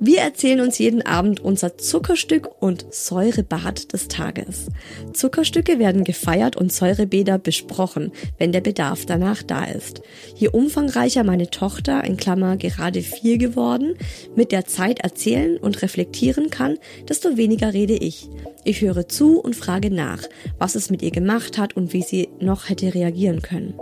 [0.00, 4.68] Wir erzählen uns jeden Abend unser Zuckerstück und Säurebad des Tages.
[5.12, 10.02] Zuckerstücke werden gefeiert und Säurebäder besprochen, wenn der Bedarf danach da ist.
[10.36, 13.96] Je umfangreicher meine Tochter, in Klammer gerade vier geworden,
[14.36, 16.78] mit der Zeit erzählen und reflektieren kann,
[17.08, 18.28] desto weniger rede ich.
[18.62, 20.22] Ich höre zu und frage nach,
[20.58, 23.74] was es mit ihr gemacht hat und wie sie noch hätte reagieren können.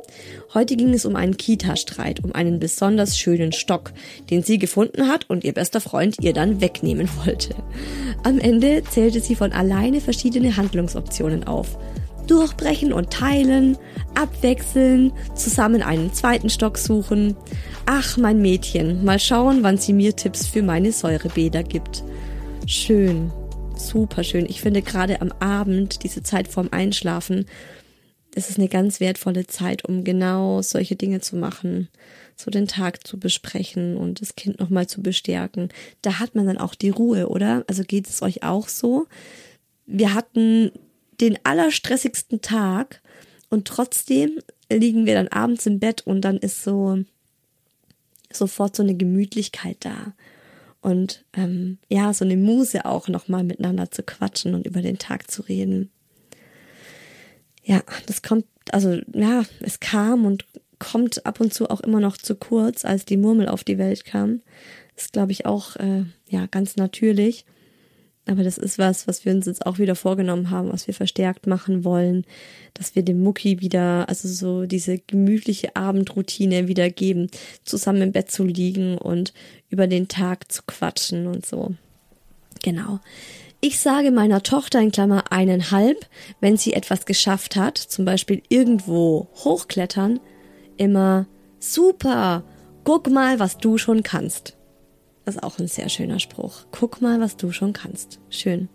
[0.56, 3.92] Heute ging es um einen Kita-Streit, um einen besonders schönen Stock,
[4.30, 7.54] den sie gefunden hat und ihr bester Freund ihr dann wegnehmen wollte.
[8.24, 11.78] Am Ende zählte sie von alleine verschiedene Handlungsoptionen auf.
[12.26, 13.76] Durchbrechen und teilen,
[14.14, 17.36] abwechseln, zusammen einen zweiten Stock suchen.
[17.84, 22.02] Ach, mein Mädchen, mal schauen, wann sie mir Tipps für meine Säurebäder gibt.
[22.64, 23.30] Schön,
[23.76, 24.46] super schön.
[24.48, 27.44] Ich finde gerade am Abend, diese Zeit vorm Einschlafen,
[28.36, 31.88] es ist eine ganz wertvolle Zeit, um genau solche Dinge zu machen,
[32.36, 35.70] so den Tag zu besprechen und das Kind nochmal zu bestärken.
[36.02, 37.64] Da hat man dann auch die Ruhe, oder?
[37.66, 39.06] Also geht es euch auch so?
[39.86, 40.70] Wir hatten
[41.18, 43.00] den allerstressigsten Tag
[43.48, 44.38] und trotzdem
[44.70, 46.98] liegen wir dann abends im Bett und dann ist so
[48.30, 50.12] sofort so eine Gemütlichkeit da
[50.82, 55.30] und ähm, ja so eine Muse auch nochmal miteinander zu quatschen und über den Tag
[55.30, 55.90] zu reden
[57.66, 60.46] ja, das kommt, also ja, es kam und
[60.78, 64.04] kommt ab und zu auch immer noch zu kurz, als die Murmel auf die Welt
[64.04, 64.40] kam.
[64.96, 67.44] ist, glaube ich, auch äh, ja ganz natürlich.
[68.28, 71.46] Aber das ist was, was wir uns jetzt auch wieder vorgenommen haben, was wir verstärkt
[71.46, 72.24] machen wollen,
[72.74, 77.30] dass wir dem Mucki wieder, also so diese gemütliche Abendroutine wieder geben,
[77.64, 79.32] zusammen im Bett zu liegen und
[79.70, 81.74] über den Tag zu quatschen und so.
[82.62, 83.00] Genau.
[83.60, 86.06] Ich sage meiner Tochter in Klammer eineinhalb,
[86.40, 90.20] wenn sie etwas geschafft hat, zum Beispiel irgendwo hochklettern,
[90.76, 91.26] immer
[91.58, 92.44] super,
[92.84, 94.56] guck mal, was du schon kannst.
[95.24, 96.66] Das ist auch ein sehr schöner Spruch.
[96.70, 98.20] Guck mal, was du schon kannst.
[98.28, 98.68] Schön.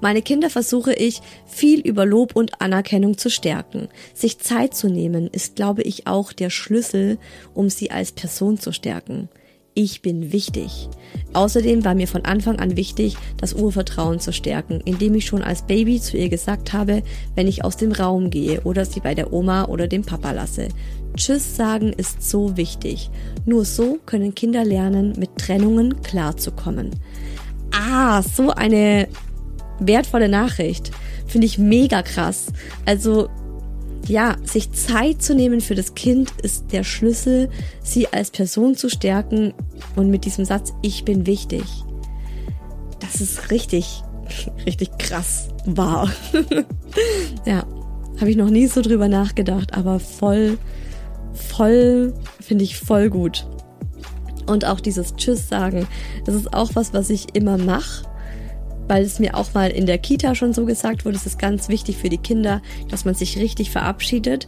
[0.00, 3.88] Meine Kinder versuche ich, viel über Lob und Anerkennung zu stärken.
[4.14, 7.18] Sich Zeit zu nehmen, ist, glaube ich, auch der Schlüssel,
[7.54, 9.28] um sie als Person zu stärken
[9.76, 10.88] ich bin wichtig.
[11.34, 15.66] Außerdem war mir von Anfang an wichtig, das Urvertrauen zu stärken, indem ich schon als
[15.66, 17.02] Baby zu ihr gesagt habe,
[17.34, 20.68] wenn ich aus dem Raum gehe oder sie bei der Oma oder dem Papa lasse.
[21.14, 23.10] Tschüss sagen ist so wichtig.
[23.44, 26.90] Nur so können Kinder lernen, mit Trennungen klarzukommen.
[27.70, 29.08] Ah, so eine
[29.78, 30.90] wertvolle Nachricht.
[31.26, 32.46] Finde ich mega krass.
[32.86, 33.28] Also
[34.08, 37.50] ja, sich Zeit zu nehmen für das Kind ist der Schlüssel,
[37.82, 39.54] sie als Person zu stärken
[39.96, 41.64] und mit diesem Satz, ich bin wichtig.
[43.00, 44.02] Das ist richtig,
[44.66, 46.10] richtig krass wahr.
[47.46, 47.64] ja,
[48.20, 50.58] habe ich noch nie so drüber nachgedacht, aber voll,
[51.34, 53.46] voll, finde ich voll gut.
[54.46, 55.88] Und auch dieses Tschüss sagen,
[56.24, 58.06] das ist auch was, was ich immer mache
[58.88, 61.68] weil es mir auch mal in der Kita schon so gesagt wurde, es ist ganz
[61.68, 64.46] wichtig für die Kinder, dass man sich richtig verabschiedet.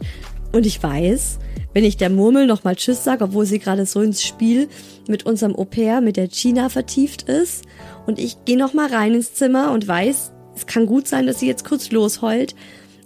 [0.51, 1.39] Und ich weiß,
[1.73, 4.67] wenn ich der Murmel nochmal Tschüss sage, obwohl sie gerade so ins Spiel
[5.07, 7.65] mit unserem Au pair, mit der Gina vertieft ist,
[8.05, 11.47] und ich gehe nochmal rein ins Zimmer und weiß, es kann gut sein, dass sie
[11.47, 12.55] jetzt kurz losheult.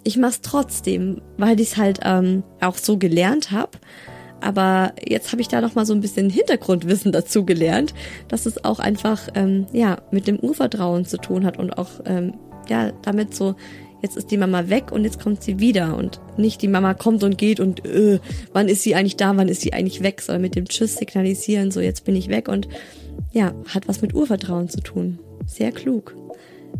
[0.02, 3.72] Ich mach's trotzdem, weil ich es halt ähm, auch so gelernt habe.
[4.44, 7.94] Aber jetzt habe ich da noch mal so ein bisschen Hintergrundwissen dazu gelernt,
[8.28, 12.34] dass es auch einfach ähm, ja mit dem Urvertrauen zu tun hat und auch ähm,
[12.68, 13.54] ja damit so
[14.02, 17.24] jetzt ist die Mama weg und jetzt kommt sie wieder und nicht die Mama kommt
[17.24, 18.20] und geht und äh,
[18.52, 21.70] wann ist sie eigentlich da, wann ist sie eigentlich weg, sondern mit dem Tschüss signalisieren,
[21.70, 22.68] so jetzt bin ich weg und
[23.32, 25.20] ja, hat was mit Urvertrauen zu tun.
[25.46, 26.14] Sehr klug.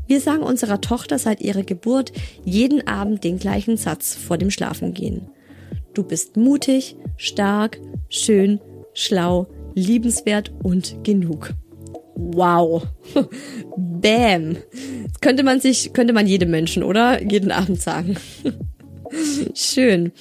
[0.07, 2.13] Wir sagen unserer Tochter seit ihrer Geburt
[2.45, 5.31] jeden Abend den gleichen Satz vor dem Schlafengehen.
[5.95, 8.61] Du bist mutig, stark, schön,
[8.95, 11.55] schlau, liebenswert und genug.
[12.17, 12.87] Wow.
[13.77, 14.57] Bam.
[15.05, 17.23] Das könnte man sich, könnte man jedem Menschen, oder?
[17.23, 18.17] Jeden Abend sagen.
[19.55, 20.13] Schön.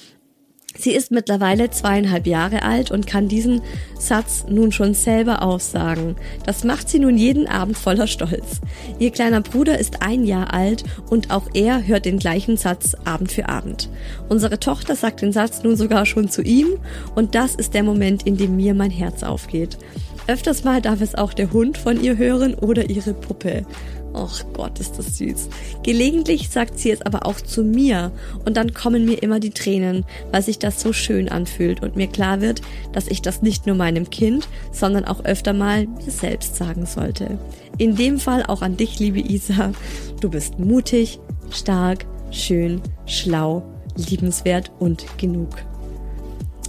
[0.76, 3.62] Sie ist mittlerweile zweieinhalb Jahre alt und kann diesen
[3.98, 6.16] Satz nun schon selber aussagen.
[6.44, 8.60] Das macht sie nun jeden Abend voller Stolz.
[8.98, 13.30] Ihr kleiner Bruder ist ein Jahr alt und auch er hört den gleichen Satz Abend
[13.30, 13.88] für Abend.
[14.28, 16.66] Unsere Tochter sagt den Satz nun sogar schon zu ihm
[17.14, 19.78] und das ist der Moment, in dem mir mein Herz aufgeht.
[20.26, 23.66] Öfters mal darf es auch der Hund von ihr hören oder ihre Puppe.
[24.14, 25.48] Och Gott, ist das süß.
[25.82, 28.12] Gelegentlich sagt sie es aber auch zu mir
[28.44, 32.06] und dann kommen mir immer die Tränen, weil sich das so schön anfühlt und mir
[32.06, 32.62] klar wird,
[32.92, 37.38] dass ich das nicht nur meinem Kind, sondern auch öfter mal mir selbst sagen sollte.
[37.76, 39.72] In dem Fall auch an dich, liebe Isa.
[40.20, 41.18] Du bist mutig,
[41.50, 43.64] stark, schön, schlau,
[43.96, 45.50] liebenswert und genug.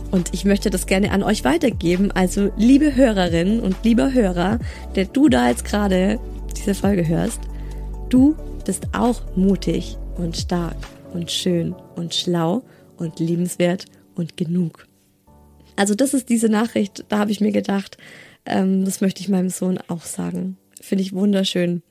[0.10, 2.12] Und ich möchte das gerne an euch weitergeben.
[2.12, 4.60] Also, liebe Hörerinnen und lieber Hörer,
[4.96, 6.20] der du da jetzt gerade
[6.66, 7.42] diese Folge hörst,
[8.10, 8.36] du
[8.66, 10.76] bist auch mutig und stark
[11.14, 12.64] und schön und schlau
[12.98, 13.86] und liebenswert
[14.16, 14.88] und genug.
[15.76, 17.98] Also das ist diese Nachricht, da habe ich mir gedacht,
[18.48, 20.58] ähm, das möchte ich meinem Sohn auch sagen.
[20.82, 21.84] Finde ich wunderschön.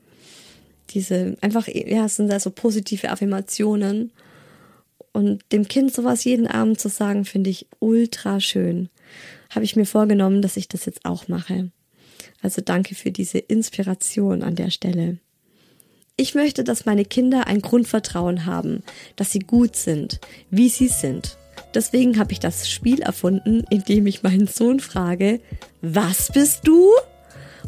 [0.89, 4.11] Diese einfach, ja, es sind da so positive Affirmationen.
[5.13, 8.89] Und dem Kind sowas jeden Abend zu sagen, finde ich ultra schön.
[9.51, 11.71] Habe ich mir vorgenommen, dass ich das jetzt auch mache.
[12.45, 15.17] Also danke für diese Inspiration an der Stelle.
[16.15, 18.83] Ich möchte, dass meine Kinder ein Grundvertrauen haben,
[19.15, 20.19] dass sie gut sind,
[20.51, 21.39] wie sie sind.
[21.73, 25.39] Deswegen habe ich das Spiel erfunden, in dem ich meinen Sohn frage,
[25.81, 26.91] was bist du?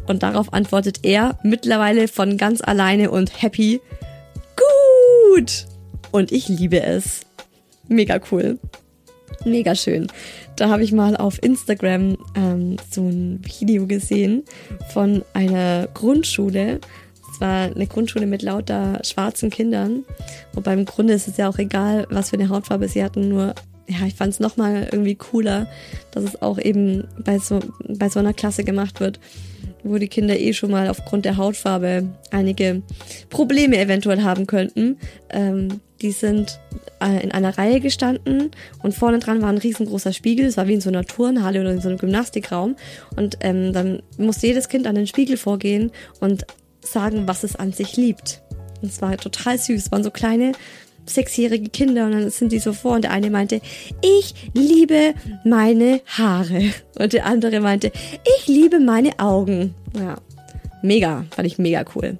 [0.06, 3.80] Und darauf antwortet er mittlerweile von ganz alleine und happy,
[5.34, 5.66] gut.
[6.12, 7.22] Und ich liebe es.
[7.88, 8.60] Mega cool.
[9.44, 10.08] Mega schön.
[10.56, 14.44] Da habe ich mal auf Instagram ähm, so ein Video gesehen
[14.92, 16.80] von einer Grundschule.
[17.32, 20.04] Es war eine Grundschule mit lauter schwarzen Kindern.
[20.52, 23.28] Wobei im Grunde ist es ja auch egal, was für eine Hautfarbe sie hatten.
[23.28, 23.54] Nur,
[23.86, 25.68] ja, ich fand es nochmal irgendwie cooler,
[26.10, 29.20] dass es auch eben bei so, bei so einer Klasse gemacht wird,
[29.84, 32.82] wo die Kinder eh schon mal aufgrund der Hautfarbe einige
[33.30, 34.98] Probleme eventuell haben könnten.
[35.30, 36.60] Ähm, die sind
[37.00, 38.50] äh, in einer Reihe gestanden
[38.82, 40.46] und vorne dran war ein riesengroßer Spiegel.
[40.46, 42.76] Es war wie in so einer Turnhalle oder in so einem Gymnastikraum.
[43.16, 45.90] Und ähm, dann musste jedes Kind an den Spiegel vorgehen
[46.20, 46.46] und
[46.80, 48.42] sagen, was es an sich liebt.
[48.80, 49.86] Und es war total süß.
[49.86, 50.52] Es waren so kleine
[51.06, 53.60] sechsjährige Kinder und dann sind die so vor und der eine meinte,
[54.02, 57.90] ich liebe meine Haare und der andere meinte,
[58.38, 59.74] ich liebe meine Augen.
[59.98, 60.16] Ja,
[60.82, 62.18] mega, fand ich mega cool.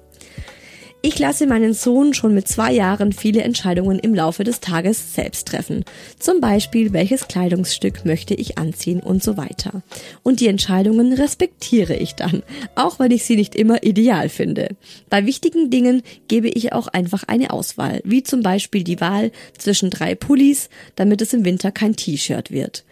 [1.01, 5.47] Ich lasse meinen Sohn schon mit zwei Jahren viele Entscheidungen im Laufe des Tages selbst
[5.47, 5.85] treffen.
[6.19, 9.81] Zum Beispiel, welches Kleidungsstück möchte ich anziehen und so weiter.
[10.23, 12.43] Und die Entscheidungen respektiere ich dann,
[12.75, 14.75] auch wenn ich sie nicht immer ideal finde.
[15.09, 19.91] Bei wichtigen Dingen gebe ich auch einfach eine Auswahl, wie zum Beispiel die Wahl zwischen
[19.91, 22.83] drei Pullis, damit es im Winter kein T-Shirt wird.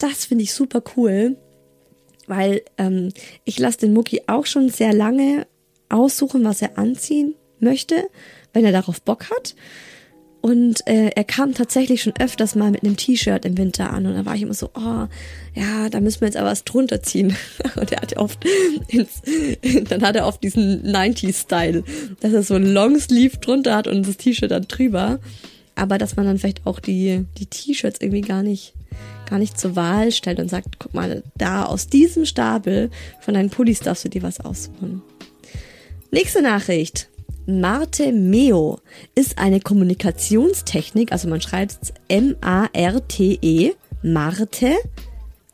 [0.00, 1.36] Das finde ich super cool,
[2.26, 3.10] weil ähm,
[3.44, 5.46] ich lasse den Mucki auch schon sehr lange
[5.88, 8.08] aussuchen, was er anziehen möchte,
[8.52, 9.54] wenn er darauf Bock hat.
[10.44, 14.14] Und äh, er kam tatsächlich schon öfters mal mit einem T-Shirt im Winter an und
[14.14, 15.06] da war ich immer so, oh,
[15.54, 17.34] ja, da müssen wir jetzt aber was drunter ziehen.
[17.76, 18.44] Und er hat oft,
[18.88, 19.22] ins,
[19.88, 21.82] dann hat er oft diesen 90s-Style,
[22.20, 25.18] dass er so ein Longsleeve drunter hat und das T-Shirt dann drüber.
[25.76, 28.74] Aber dass man dann vielleicht auch die, die T-Shirts irgendwie gar nicht,
[29.30, 32.90] gar nicht zur Wahl stellt und sagt, guck mal, da aus diesem Stapel
[33.20, 35.00] von deinen Pullis darfst du dir was aussuchen.
[36.10, 37.08] Nächste Nachricht.
[37.46, 38.78] Marte Meo
[39.14, 43.72] ist eine Kommunikationstechnik, also man schreibt M-A-R-T-E,
[44.02, 44.76] Marte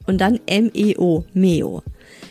[0.07, 1.83] und dann M-E-O, Meo.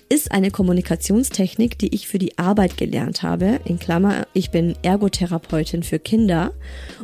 [0.08, 5.84] Ist eine Kommunikationstechnik, die ich für die Arbeit gelernt habe, in Klammer, ich bin Ergotherapeutin
[5.84, 6.54] für Kinder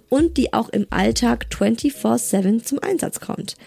[0.08, 3.58] und die auch im Alltag 24-7 zum Einsatz kommt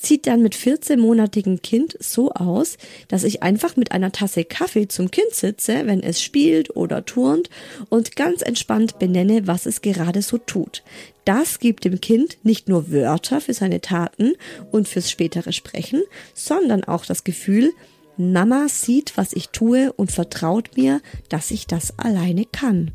[0.00, 2.78] sieht dann mit 14-monatigem Kind so aus,
[3.08, 7.50] dass ich einfach mit einer Tasse Kaffee zum Kind sitze, wenn es spielt oder turnt
[7.88, 10.84] und ganz entspannt benenne, was es gerade so tut.
[11.24, 14.34] Das gibt dem Kind nicht nur Wörter für seine Taten
[14.70, 17.72] und fürs spätere Sprechen, sondern auch das Gefühl,
[18.16, 22.92] Mama sieht, was ich tue und vertraut mir, dass ich das alleine kann.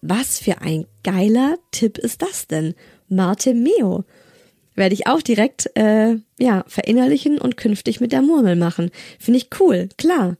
[0.00, 2.74] Was für ein geiler Tipp ist das denn?
[3.08, 4.04] Marte Meo
[4.74, 8.90] werde ich auch direkt äh, ja verinnerlichen und künftig mit der Murmel machen.
[9.18, 10.36] Finde ich cool, klar.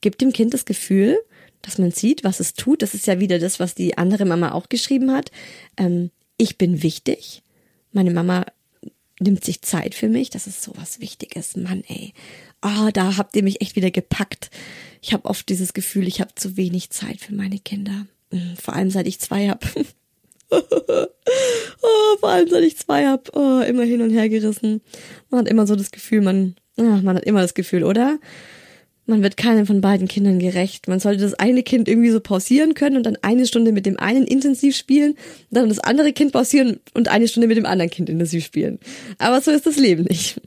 [0.00, 1.18] Gibt dem Kind das Gefühl,
[1.62, 2.82] dass man sieht, was es tut.
[2.82, 5.30] Das ist ja wieder das, was die andere Mama auch geschrieben hat.
[5.76, 7.42] Ähm, ich bin wichtig.
[7.92, 8.46] Meine Mama
[9.20, 10.30] nimmt sich Zeit für mich.
[10.30, 11.56] Das ist so was Wichtiges.
[11.56, 12.12] Mann, ey.
[12.60, 14.50] Ah, oh, da habt ihr mich echt wieder gepackt.
[15.00, 18.06] Ich habe oft dieses Gefühl, ich habe zu wenig Zeit für meine Kinder.
[18.30, 19.66] Hm, vor allem seit ich zwei habe.
[20.50, 24.80] oh, vor allem seit ich zwei hab, oh, immer hin und her gerissen.
[25.30, 28.18] Man hat immer so das Gefühl, man, ach, man hat immer das Gefühl, oder?
[29.08, 30.88] Man wird keinem von beiden Kindern gerecht.
[30.88, 33.98] Man sollte das eine Kind irgendwie so pausieren können und dann eine Stunde mit dem
[34.00, 35.14] einen intensiv spielen,
[35.50, 38.80] dann das andere Kind pausieren und eine Stunde mit dem anderen Kind intensiv spielen.
[39.18, 40.40] Aber so ist das Leben nicht.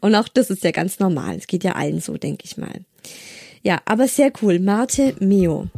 [0.00, 1.36] Und auch das ist ja ganz normal.
[1.36, 2.80] Es geht ja allen so, denke ich mal.
[3.62, 4.58] Ja, aber sehr cool.
[4.58, 5.68] Marte Meo.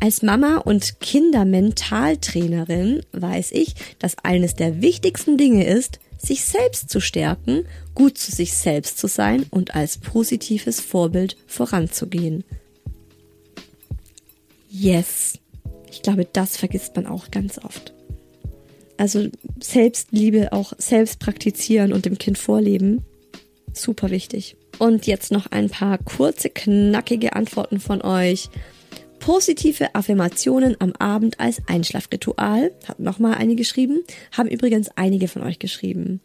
[0.00, 7.00] Als Mama und Kindermentaltrainerin weiß ich, dass eines der wichtigsten Dinge ist, sich selbst zu
[7.00, 7.64] stärken,
[7.94, 12.44] gut zu sich selbst zu sein und als positives Vorbild voranzugehen.
[14.70, 15.38] Yes.
[15.90, 17.94] Ich glaube, das vergisst man auch ganz oft.
[18.96, 19.28] Also
[19.60, 23.04] Selbstliebe auch selbst praktizieren und dem Kind vorleben.
[23.72, 24.56] Super wichtig.
[24.78, 28.50] Und jetzt noch ein paar kurze, knackige Antworten von euch.
[29.24, 32.72] Positive Affirmationen am Abend als Einschlafritual.
[32.86, 34.04] Hat nochmal eine geschrieben.
[34.32, 36.20] Haben übrigens einige von euch geschrieben.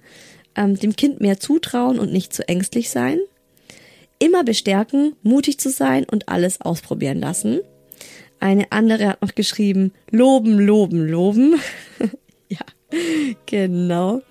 [0.54, 3.20] Ähm, dem Kind mehr zutrauen und nicht zu ängstlich sein.
[4.20, 7.62] Immer bestärken, mutig zu sein und alles ausprobieren lassen.
[8.41, 11.56] Eine andere hat noch geschrieben, loben, loben, loben.
[12.50, 12.60] ja,
[13.45, 14.24] genau.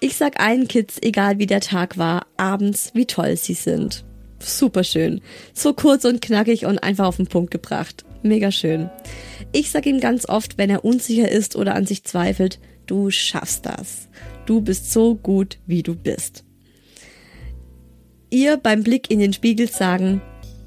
[0.00, 4.04] Ich sag allen Kids, egal wie der Tag war, abends, wie toll sie sind.
[4.40, 5.20] Super schön.
[5.54, 8.04] So kurz und knackig und einfach auf den Punkt gebracht.
[8.22, 8.90] Mega schön.
[9.52, 13.66] Ich sag ihm ganz oft, wenn er unsicher ist oder an sich zweifelt, du schaffst
[13.66, 14.08] das.
[14.46, 16.44] Du bist so gut, wie du bist.
[18.30, 20.20] Ihr beim Blick in den Spiegel sagen,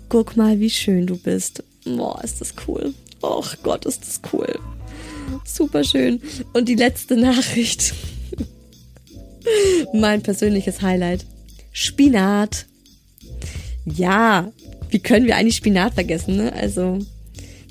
[0.08, 1.64] guck mal, wie schön du bist.
[1.86, 2.94] Boah, ist das cool.
[3.22, 4.60] Och Gott, ist das cool.
[5.46, 6.22] Super schön.
[6.54, 7.94] Und die letzte Nachricht.
[9.94, 11.26] mein persönliches Highlight.
[11.72, 12.66] Spinat.
[13.86, 14.52] Ja,
[14.90, 16.54] wie können wir eigentlich Spinat vergessen, ne?
[16.54, 17.00] Also,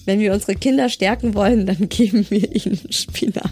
[0.09, 3.51] wenn wir unsere Kinder stärken wollen, dann geben wir ihnen Spinat.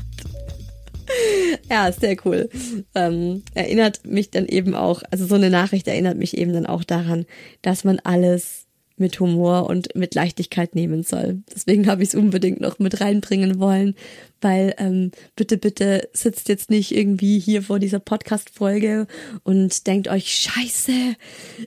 [1.70, 2.48] ja, sehr cool.
[2.94, 6.82] Ähm, erinnert mich dann eben auch, also so eine Nachricht erinnert mich eben dann auch
[6.82, 7.26] daran,
[7.60, 8.65] dass man alles
[8.96, 11.42] mit Humor und mit Leichtigkeit nehmen soll.
[11.54, 13.94] Deswegen habe ich es unbedingt noch mit reinbringen wollen,
[14.40, 19.06] weil ähm, bitte, bitte sitzt jetzt nicht irgendwie hier vor dieser Podcast-Folge
[19.42, 20.92] und denkt euch, scheiße,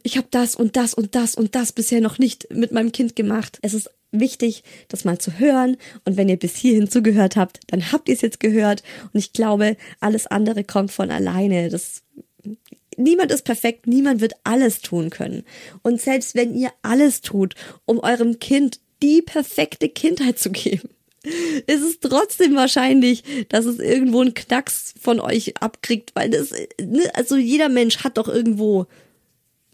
[0.03, 3.15] ich habe das und das und das und das bisher noch nicht mit meinem Kind
[3.15, 3.59] gemacht.
[3.61, 5.77] Es ist wichtig, das mal zu hören.
[6.05, 8.83] Und wenn ihr bis hierhin zugehört habt, dann habt ihr es jetzt gehört.
[9.13, 11.69] Und ich glaube, alles andere kommt von alleine.
[11.69, 12.03] Das
[12.99, 15.43] niemand ist perfekt, niemand wird alles tun können.
[15.81, 20.89] Und selbst wenn ihr alles tut, um eurem Kind die perfekte Kindheit zu geben,
[21.67, 27.09] ist es trotzdem wahrscheinlich, dass es irgendwo einen Knacks von euch abkriegt, weil das, ne,
[27.13, 28.87] also jeder Mensch hat doch irgendwo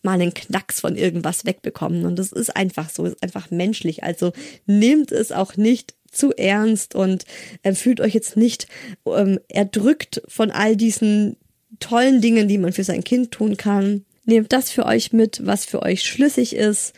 [0.02, 4.04] mal einen Knacks von irgendwas wegbekommen und das ist einfach so, ist einfach menschlich.
[4.04, 4.34] Also
[4.68, 7.26] nehmt es auch nicht zu ernst und
[7.64, 8.68] äh, fühlt euch jetzt nicht
[9.06, 11.38] ähm, erdrückt von all diesen
[11.80, 14.06] tollen Dingen, die man für sein Kind tun kann.
[14.26, 16.94] Nehmt das für euch mit, was für euch schlüssig ist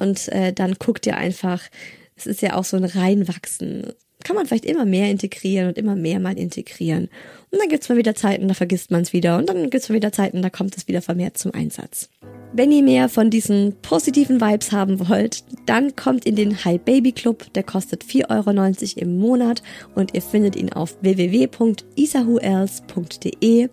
[0.00, 1.62] und äh, dann guckt ihr einfach,
[2.16, 3.92] es ist ja auch so ein Reinwachsen.
[4.24, 7.08] Kann man vielleicht immer mehr integrieren und immer mehr mal integrieren.
[7.50, 9.38] Und dann gibt's mal wieder Zeiten, da vergisst man es wieder.
[9.38, 12.10] Und dann gibt's mal wieder Zeiten, da kommt es wieder vermehrt zum Einsatz.
[12.52, 17.12] Wenn ihr mehr von diesen positiven Vibes haben wollt, dann kommt in den Hi Baby
[17.12, 17.52] Club.
[17.54, 18.50] Der kostet 4,90 Euro
[19.02, 19.62] im Monat
[19.94, 23.68] und ihr findet ihn auf www.isahuels.de.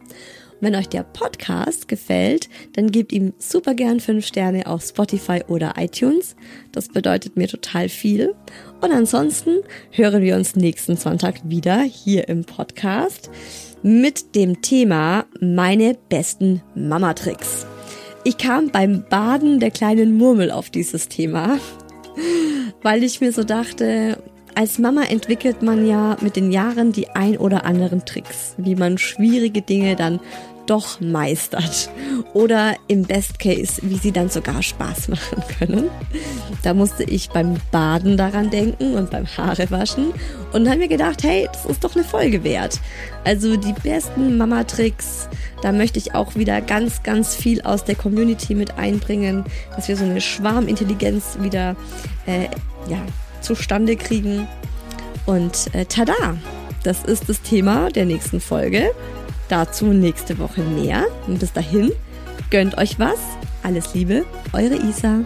[0.60, 5.76] Wenn euch der Podcast gefällt, dann gebt ihm super gern 5 Sterne auf Spotify oder
[5.78, 6.36] iTunes.
[6.72, 8.34] Das bedeutet mir total viel.
[8.82, 9.60] Und ansonsten
[9.92, 13.30] hören wir uns nächsten Sonntag wieder hier im Podcast
[13.84, 17.68] mit dem Thema meine besten Mama-Tricks.
[18.24, 21.60] Ich kam beim Baden der kleinen Murmel auf dieses Thema,
[22.82, 24.18] weil ich mir so dachte,
[24.58, 28.98] als Mama entwickelt man ja mit den Jahren die ein oder anderen Tricks, wie man
[28.98, 30.20] schwierige Dinge dann
[30.66, 31.92] doch meistert.
[32.34, 35.92] Oder im Best Case, wie sie dann sogar Spaß machen können.
[36.64, 40.12] Da musste ich beim Baden daran denken und beim Haarewaschen
[40.54, 42.82] und habe mir gedacht, hey, das ist doch eine Folge wert.
[43.26, 45.30] Also die besten Mama-Tricks,
[45.62, 49.46] da möchte ich auch wieder ganz, ganz viel aus der Community mit einbringen,
[49.76, 51.76] dass wir so eine Schwarmintelligenz wieder
[52.26, 52.46] äh,
[52.90, 52.98] ja,
[53.48, 54.48] zustande kriegen.
[55.26, 56.38] Und äh, tada,
[56.84, 58.92] das ist das Thema der nächsten Folge.
[59.50, 61.06] Dazu nächste Woche mehr.
[61.26, 61.92] Und bis dahin,
[62.50, 63.20] gönnt euch was.
[63.64, 65.26] Alles Liebe, eure Isa.